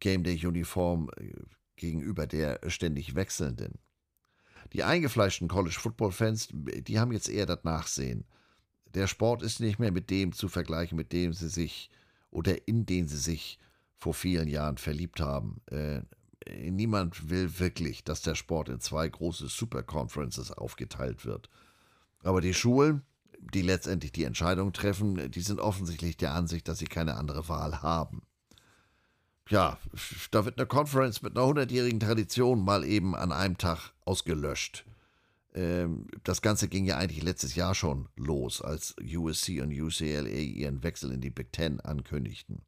[0.00, 1.32] Game Day Uniform äh,
[1.76, 3.78] gegenüber der ständig wechselnden.
[4.72, 8.24] Die eingefleischten College Football Fans, die haben jetzt eher das Nachsehen.
[8.94, 11.90] Der Sport ist nicht mehr mit dem zu vergleichen, mit dem sie sich
[12.30, 13.58] oder in den sie sich
[13.96, 15.60] vor vielen Jahren verliebt haben.
[15.66, 16.02] Äh,
[16.70, 21.48] niemand will wirklich, dass der Sport in zwei große Super-Conferences aufgeteilt wird.
[22.22, 23.02] Aber die Schulen,
[23.54, 27.82] die letztendlich die Entscheidung treffen, die sind offensichtlich der Ansicht, dass sie keine andere Wahl
[27.82, 28.22] haben.
[29.48, 29.76] Ja,
[30.30, 34.84] da wird eine Conference mit einer hundertjährigen Tradition mal eben an einem Tag ausgelöscht.
[35.54, 40.82] Ähm, das Ganze ging ja eigentlich letztes Jahr schon los, als USC und UCLA ihren
[40.82, 42.62] Wechsel in die Big Ten ankündigten.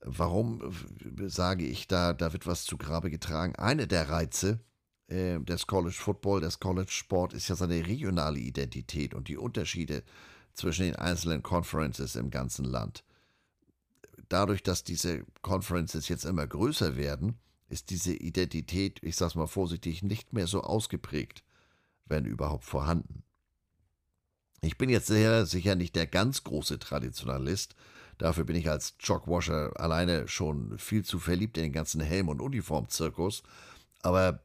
[0.00, 0.72] Warum
[1.18, 3.54] äh, sage ich da, da wird was zu Grabe getragen?
[3.56, 4.60] Eine der Reize
[5.08, 10.02] äh, des College Football, des College Sport ist ja seine regionale Identität und die Unterschiede
[10.54, 13.04] zwischen den einzelnen Conferences im ganzen Land.
[14.28, 17.38] Dadurch, dass diese Conferences jetzt immer größer werden,
[17.68, 21.42] ist diese Identität, ich sag's mal vorsichtig, nicht mehr so ausgeprägt,
[22.06, 23.22] wenn überhaupt vorhanden.
[24.60, 27.76] Ich bin jetzt sehr sicher nicht der ganz große Traditionalist.
[28.18, 32.40] Dafür bin ich als Jogwasher alleine schon viel zu verliebt in den ganzen Helm- und
[32.40, 33.44] Uniformzirkus.
[34.02, 34.42] Aber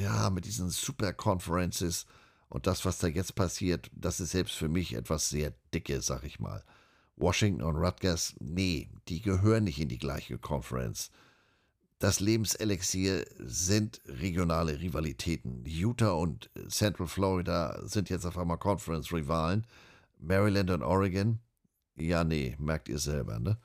[0.00, 2.06] ja, mit diesen Super Conferences
[2.48, 6.24] und das, was da jetzt passiert, das ist selbst für mich etwas sehr dicke, sag
[6.24, 6.64] ich mal.
[7.16, 11.10] Washington und Rutgers, nee, die gehören nicht in die gleiche Conference.
[11.98, 15.64] Das Lebenselixier sind regionale Rivalitäten.
[15.66, 19.66] Utah und Central Florida sind jetzt auf einmal Conference-Rivalen.
[20.18, 21.40] Maryland und Oregon,
[21.96, 23.58] ja, nee, merkt ihr selber, ne?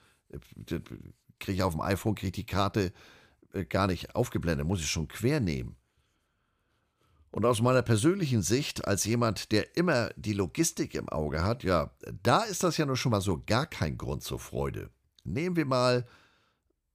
[1.39, 2.91] Kriege ich auf dem iPhone, kriege die Karte
[3.55, 5.75] äh, gar nicht aufgeblendet, muss ich schon quer nehmen.
[7.31, 11.91] Und aus meiner persönlichen Sicht, als jemand, der immer die Logistik im Auge hat, ja,
[12.23, 14.89] da ist das ja nur schon mal so gar kein Grund zur Freude.
[15.25, 16.05] Nehmen wir mal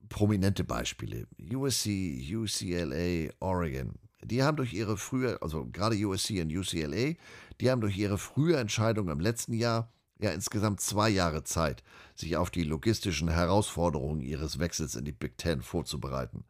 [0.08, 1.26] prominente Beispiele.
[1.38, 3.94] USC, UCLA, Oregon.
[4.22, 7.14] Die haben durch ihre frühe, also gerade USC und UCLA,
[7.60, 9.92] die haben durch ihre frühe Entscheidung im letzten Jahr
[10.22, 11.82] ja insgesamt zwei Jahre Zeit,
[12.14, 16.44] sich auf die logistischen Herausforderungen ihres Wechsels in die Big Ten vorzubereiten.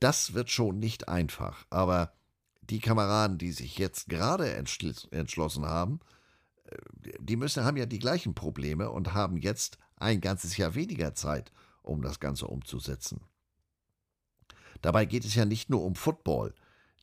[0.00, 2.12] Das wird schon nicht einfach, aber
[2.62, 6.00] die Kameraden, die sich jetzt gerade entschlossen haben,
[6.64, 6.76] äh,
[7.20, 11.52] die müssen, haben ja die gleichen Probleme und haben jetzt ein ganzes Jahr weniger Zeit,
[11.82, 13.20] um das Ganze umzusetzen.
[14.80, 16.54] Dabei geht es ja nicht nur um Football.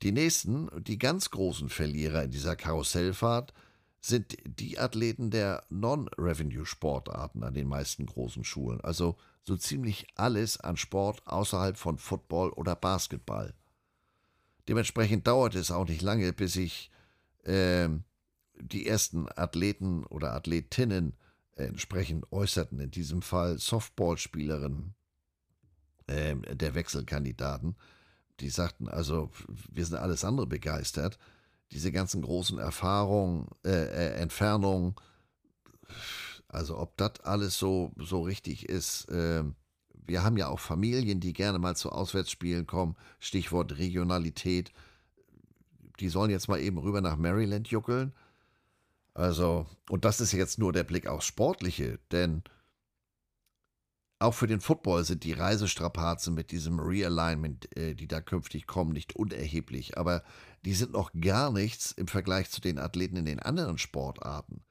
[0.02, 3.54] Die nächsten, die ganz großen Verlierer in dieser Karussellfahrt
[4.02, 10.76] sind die Athleten der Non-Revenue-Sportarten an den meisten großen Schulen, also so ziemlich alles an
[10.76, 13.54] Sport außerhalb von Football oder Basketball.
[14.68, 16.91] Dementsprechend dauert es auch nicht lange, bis sich
[17.43, 17.89] äh,
[18.60, 21.14] die ersten Athleten oder Athletinnen
[21.56, 24.95] entsprechend äußerten, in diesem Fall Softballspielerinnen
[26.08, 27.76] äh, der Wechselkandidaten,
[28.39, 29.30] die sagten, also
[29.70, 31.20] wir sind alles andere begeistert.
[31.72, 34.96] Diese ganzen großen Erfahrungen, äh, äh, Entfernungen,
[36.48, 39.44] also ob das alles so, so richtig ist, äh,
[39.94, 44.74] wir haben ja auch Familien, die gerne mal zu Auswärtsspielen kommen, Stichwort Regionalität.
[46.00, 48.14] Die sollen jetzt mal eben rüber nach Maryland juckeln
[49.14, 52.44] also, und das ist jetzt nur der Blick aufs Sportliche, denn
[54.20, 58.94] auch für den Football sind die Reisestrapazen mit diesem Realignment, äh, die da künftig kommen,
[58.94, 60.24] nicht unerheblich, aber
[60.66, 64.64] die sind noch gar nichts im Vergleich zu den Athleten in den anderen Sportarten.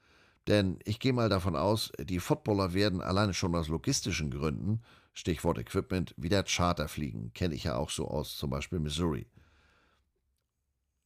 [0.46, 4.82] Denn ich gehe mal davon aus, die Footballer werden alleine schon aus logistischen Gründen,
[5.12, 7.32] Stichwort Equipment, wieder Charter fliegen.
[7.34, 9.26] Kenne ich ja auch so aus, zum Beispiel Missouri.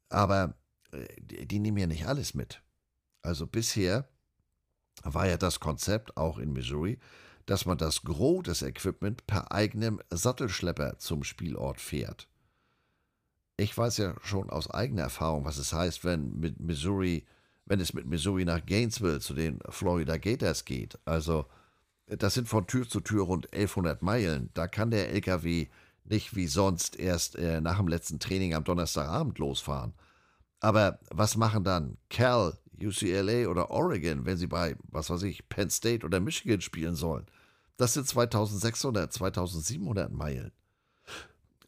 [0.09, 0.55] Aber
[0.93, 2.63] äh, die nehmen ja nicht alles mit.
[3.23, 4.09] Also bisher
[5.03, 6.99] war ja das Konzept auch in Missouri,
[7.47, 12.29] dass man das Gros des Equipment per eigenem Sattelschlepper zum Spielort fährt.
[13.57, 17.25] Ich weiß ja schon aus eigener Erfahrung, was es heißt, wenn mit Missouri,
[17.67, 20.99] wenn es mit Missouri nach Gainesville zu den Florida Gators geht.
[21.05, 21.47] Also
[22.07, 24.51] das sind von Tür zu Tür rund 1100 Meilen.
[24.55, 25.69] Da kann der LKW
[26.05, 29.95] nicht wie sonst erst äh, nach dem letzten Training am Donnerstagabend losfahren.
[30.61, 35.71] Aber was machen dann Cal, UCLA oder Oregon, wenn sie bei, was weiß ich, Penn
[35.71, 37.27] State oder Michigan spielen sollen.
[37.77, 40.53] Das sind 2600, 2700 Meilen.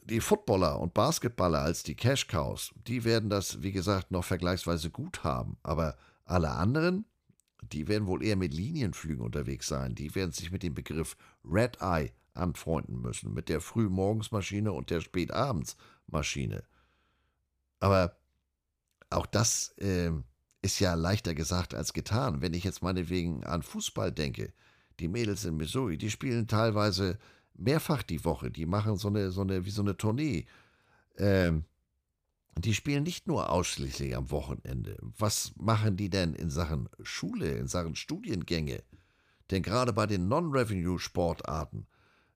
[0.08, 4.90] Die Footballer und Basketballer als die Cash Cows, die werden das, wie gesagt, noch vergleichsweise
[4.90, 5.56] gut haben.
[5.64, 7.06] Aber alle anderen,
[7.60, 9.96] die werden wohl eher mit Linienflügen unterwegs sein.
[9.96, 15.00] Die werden sich mit dem Begriff Red Eye anfreunden müssen, mit der Frühmorgensmaschine und der
[15.00, 16.62] Spätabendsmaschine.
[17.80, 18.16] Aber
[19.10, 20.12] auch das äh,
[20.62, 22.42] ist ja leichter gesagt als getan.
[22.42, 24.52] Wenn ich jetzt meinetwegen an Fußball denke,
[25.00, 27.18] die Mädels in Missouri, die spielen teilweise
[27.58, 30.46] mehrfach die Woche, die machen so eine, so eine, wie so eine Tournee.
[31.18, 31.64] Ähm,
[32.58, 34.96] die spielen nicht nur ausschließlich am Wochenende.
[35.00, 38.82] Was machen die denn in Sachen Schule, in Sachen Studiengänge?
[39.50, 41.86] Denn gerade bei den Non-Revenue-Sportarten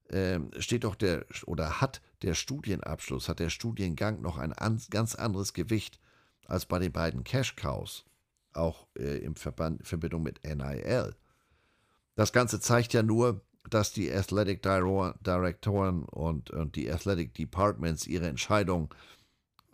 [0.09, 5.15] äh, steht doch der oder hat der Studienabschluss, hat der Studiengang noch ein an, ganz
[5.15, 5.99] anderes Gewicht
[6.45, 8.05] als bei den beiden Cash Cows
[8.53, 11.15] auch äh, Verband, Verbindung mit NIL.
[12.15, 18.27] Das Ganze zeigt ja nur, dass die Athletic Directoren und, und die Athletic Departments ihre
[18.27, 18.93] Entscheidung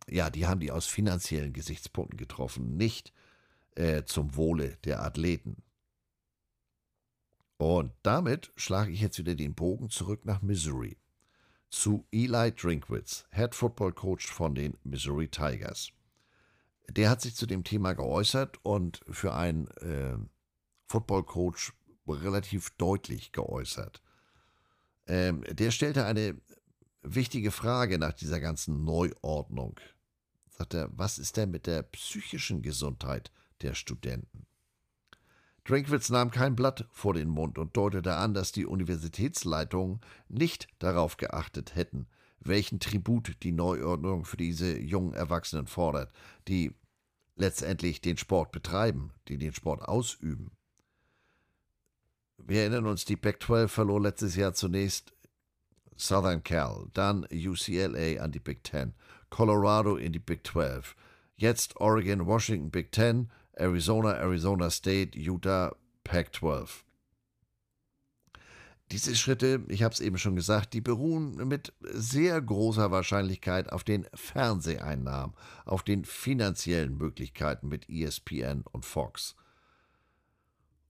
[0.09, 3.13] ja, die haben die aus finanziellen Gesichtspunkten getroffen, nicht
[3.75, 5.63] äh, zum Wohle der Athleten.
[7.57, 10.97] Und damit schlage ich jetzt wieder den Bogen zurück nach Missouri
[11.69, 15.91] zu Eli Drinkwitz, Head Football Coach von den Missouri Tigers.
[16.89, 20.17] Der hat sich zu dem Thema geäußert und für einen äh,
[20.85, 21.73] Football Coach
[22.09, 24.01] relativ deutlich geäußert.
[25.07, 26.39] Ähm, der stellte eine
[27.01, 29.79] wichtige Frage nach dieser ganzen Neuordnung.
[30.49, 33.31] Sagt er, was ist denn mit der psychischen Gesundheit
[33.61, 34.45] der Studenten?
[35.63, 39.99] Drinkwitz nahm kein Blatt vor den Mund und deutete an, dass die Universitätsleitungen
[40.29, 42.07] nicht darauf geachtet hätten,
[42.39, 46.13] welchen Tribut die Neuordnung für diese jungen Erwachsenen fordert,
[46.47, 46.73] die
[47.35, 50.51] letztendlich den Sport betreiben, die den Sport ausüben.
[52.37, 55.13] Wir erinnern uns, die Pac-12 verlor letztes Jahr zunächst
[55.97, 58.93] Southern Cal, dann UCLA an die Big Ten,
[59.29, 60.95] Colorado in die Big 12,
[61.35, 66.83] jetzt Oregon, Washington Big Ten, Arizona, Arizona State, Utah, Pac-12.
[68.91, 73.83] Diese Schritte, ich habe es eben schon gesagt, die beruhen mit sehr großer Wahrscheinlichkeit auf
[73.83, 75.35] den Fernseheinnahmen,
[75.65, 79.35] auf den finanziellen Möglichkeiten mit ESPN und Fox.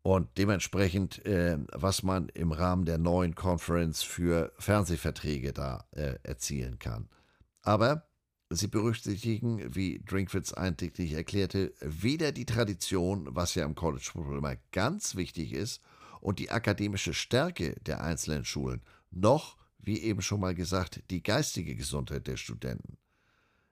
[0.08, 6.80] Und dementsprechend, äh, was man im Rahmen der neuen Conference für Fernsehverträge da äh, erzielen
[6.80, 7.10] kann.
[7.62, 8.08] Aber
[8.49, 14.55] Sie berücksichtigen, wie Drinkwitz einträglich erklärte, weder die Tradition, was ja im College Football immer
[14.72, 15.82] ganz wichtig ist,
[16.22, 18.82] und die akademische Stärke der einzelnen Schulen,
[19.12, 22.97] noch, wie eben schon mal gesagt, die geistige Gesundheit der Studenten.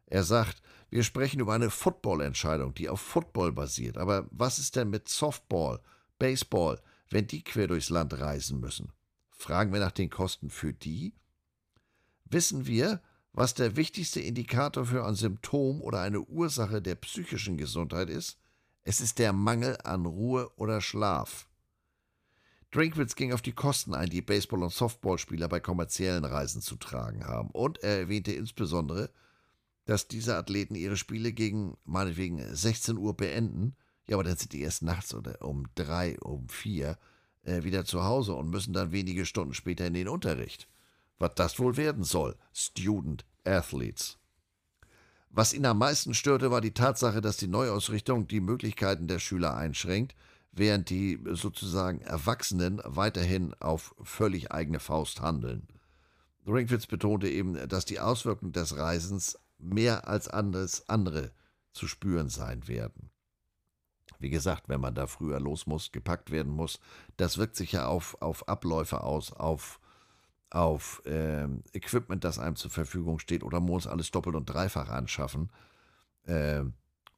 [0.06, 3.98] Er sagt, wir sprechen über eine Football-Entscheidung, die auf Football basiert.
[3.98, 5.80] Aber was ist denn mit Softball,
[6.18, 8.92] Baseball, wenn die quer durchs Land reisen müssen?
[9.32, 11.14] Fragen wir nach den Kosten für die?
[12.26, 13.02] Wissen wir,
[13.34, 18.40] was der wichtigste Indikator für ein Symptom oder eine Ursache der psychischen Gesundheit ist?
[18.84, 21.50] Es ist der Mangel an Ruhe oder Schlaf.
[22.72, 27.26] Drinkwitz ging auf die Kosten ein, die Baseball- und Softballspieler bei kommerziellen Reisen zu tragen
[27.26, 27.50] haben.
[27.52, 29.10] Und er erwähnte insbesondere,
[29.86, 33.76] dass diese Athleten ihre Spiele gegen meinetwegen 16 Uhr beenden.
[34.08, 36.98] Ja, aber dann sind die erst nachts oder um drei, um vier
[37.44, 40.68] äh, wieder zu Hause und müssen dann wenige Stunden später in den Unterricht
[41.20, 42.36] was das wohl werden soll.
[42.54, 44.18] Student Athletes.
[45.30, 49.56] Was ihn am meisten störte, war die Tatsache, dass die Neuausrichtung die Möglichkeiten der Schüler
[49.56, 50.16] einschränkt,
[50.52, 55.68] während die sozusagen Erwachsenen weiterhin auf völlig eigene Faust handeln.
[56.48, 61.32] Ringfitz betonte eben, dass die Auswirkungen des Reisens mehr als anderes andere
[61.74, 63.10] zu spüren sein werden.
[64.26, 66.80] Wie gesagt, wenn man da früher los muss, gepackt werden muss,
[67.16, 69.80] das wirkt sich ja auf, auf Abläufe aus, auf
[70.50, 75.52] auf äh, Equipment, das einem zur Verfügung steht, oder muss alles doppelt und dreifach anschaffen.
[76.24, 76.64] Äh,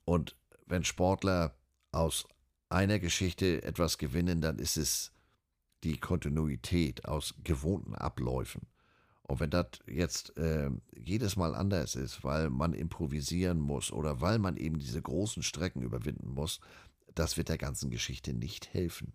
[0.04, 0.36] und
[0.66, 1.54] wenn Sportler
[1.94, 2.28] aus
[2.68, 5.14] einer Geschichte etwas gewinnen, dann ist es
[5.86, 8.68] die Kontinuität aus gewohnten Abläufen.
[9.28, 14.40] Und wenn das jetzt äh, jedes Mal anders ist, weil man improvisieren muss oder weil
[14.40, 16.62] man eben diese großen Strecken überwinden muss,
[17.20, 19.14] das wird der ganzen Geschichte nicht helfen.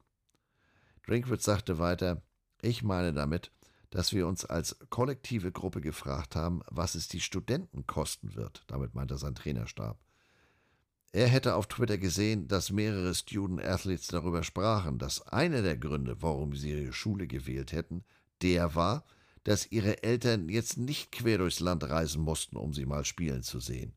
[1.06, 2.22] Drinkwitz sagte weiter,
[2.60, 3.50] ich meine damit,
[3.90, 8.64] dass wir uns als kollektive Gruppe gefragt haben, was es die Studenten kosten wird.
[8.66, 9.98] Damit meint er sein Trainerstab.
[11.12, 16.22] Er hätte auf Twitter gesehen, dass mehrere Student Athletes darüber sprachen, dass einer der Gründe,
[16.22, 18.02] warum sie ihre Schule gewählt hätten,
[18.40, 19.04] der war,
[19.44, 23.60] dass ihre Eltern jetzt nicht quer durchs Land reisen mussten, um sie mal spielen zu
[23.60, 23.92] sehen.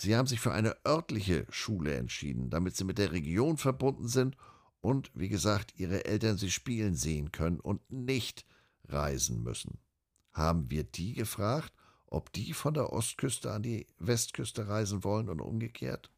[0.00, 4.36] Sie haben sich für eine örtliche Schule entschieden, damit sie mit der Region verbunden sind
[4.80, 8.46] und, wie gesagt, ihre Eltern sie spielen sehen können und nicht
[8.88, 9.78] reisen müssen.
[10.32, 11.72] Haben wir die gefragt,
[12.06, 16.10] ob die von der Ostküste an die Westküste reisen wollen und umgekehrt?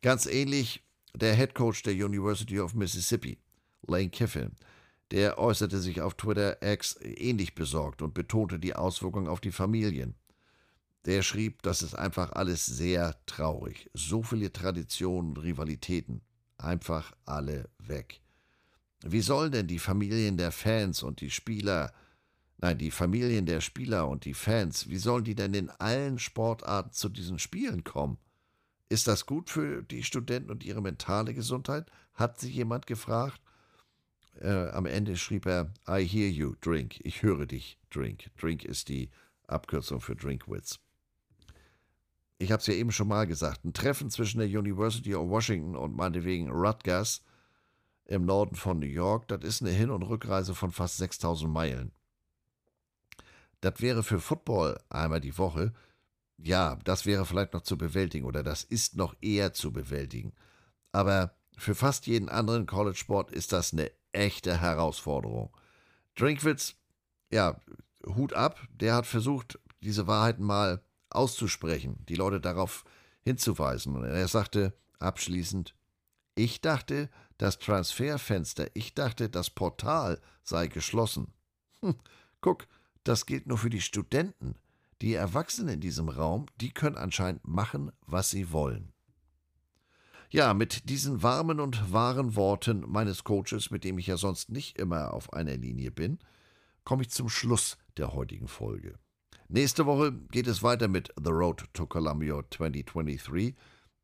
[0.00, 0.82] Ganz ähnlich
[1.14, 3.38] der Head Coach der University of Mississippi,
[3.86, 4.52] Lane Kiffin,
[5.10, 10.14] der äußerte sich auf Twitter X ähnlich besorgt und betonte die Auswirkungen auf die Familien.
[11.06, 13.88] Der schrieb, das ist einfach alles sehr traurig.
[13.94, 16.20] So viele Traditionen und Rivalitäten.
[16.58, 18.20] Einfach alle weg.
[19.04, 21.92] Wie sollen denn die Familien der Fans und die Spieler,
[22.58, 26.92] nein, die Familien der Spieler und die Fans, wie sollen die denn in allen Sportarten
[26.92, 28.18] zu diesen Spielen kommen?
[28.88, 31.88] Ist das gut für die Studenten und ihre mentale Gesundheit?
[32.14, 33.40] Hat sich jemand gefragt?
[34.40, 36.98] Äh, am Ende schrieb er, I hear you, drink.
[37.04, 38.30] Ich höre dich, drink.
[38.38, 39.10] Drink ist die
[39.46, 40.80] Abkürzung für Drinkwitz.
[42.38, 45.74] Ich habe es ja eben schon mal gesagt, ein Treffen zwischen der University of Washington
[45.74, 47.22] und meinetwegen Rutgers
[48.04, 51.92] im Norden von New York, das ist eine Hin- und Rückreise von fast 6000 Meilen.
[53.60, 55.72] Das wäre für Football einmal die Woche
[56.38, 60.32] ja, das wäre vielleicht noch zu bewältigen oder das ist noch eher zu bewältigen.
[60.92, 65.54] Aber für fast jeden anderen College-Sport ist das eine echte Herausforderung.
[66.14, 66.74] Drinkwitz,
[67.30, 67.60] ja,
[68.04, 72.84] Hut ab, der hat versucht, diese Wahrheiten mal auszusprechen, die Leute darauf
[73.22, 73.96] hinzuweisen.
[73.96, 75.74] Und er sagte abschließend,
[76.34, 77.08] ich dachte,
[77.38, 81.32] das Transferfenster, ich dachte, das Portal sei geschlossen.
[81.80, 81.96] Hm,
[82.40, 82.66] guck,
[83.04, 84.56] das gilt nur für die Studenten.
[85.02, 88.92] Die Erwachsenen in diesem Raum, die können anscheinend machen, was sie wollen.
[90.30, 94.78] Ja, mit diesen warmen und wahren Worten meines Coaches, mit dem ich ja sonst nicht
[94.78, 96.18] immer auf einer Linie bin,
[96.84, 98.98] komme ich zum Schluss der heutigen Folge.
[99.48, 103.54] Nächste Woche geht es weiter mit The Road to Columbia 2023.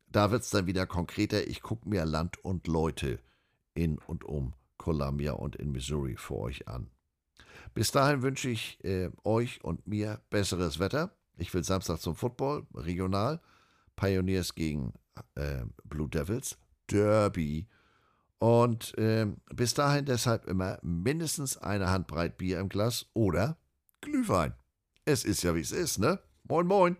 [0.07, 1.45] Da wird es dann wieder konkreter.
[1.47, 3.19] Ich gucke mir Land und Leute
[3.73, 6.89] in und um Columbia und in Missouri für euch an.
[7.73, 11.13] Bis dahin wünsche ich äh, euch und mir besseres Wetter.
[11.35, 13.41] Ich will Samstag zum Football, regional.
[13.97, 14.93] Pioneers gegen
[15.35, 16.57] äh, Blue Devils,
[16.89, 17.67] Derby.
[18.39, 23.57] Und äh, bis dahin deshalb immer mindestens eine Handbreit Bier im Glas oder
[23.99, 24.53] Glühwein.
[25.05, 26.19] Es ist ja wie es ist, ne?
[26.43, 26.97] Moin, moin.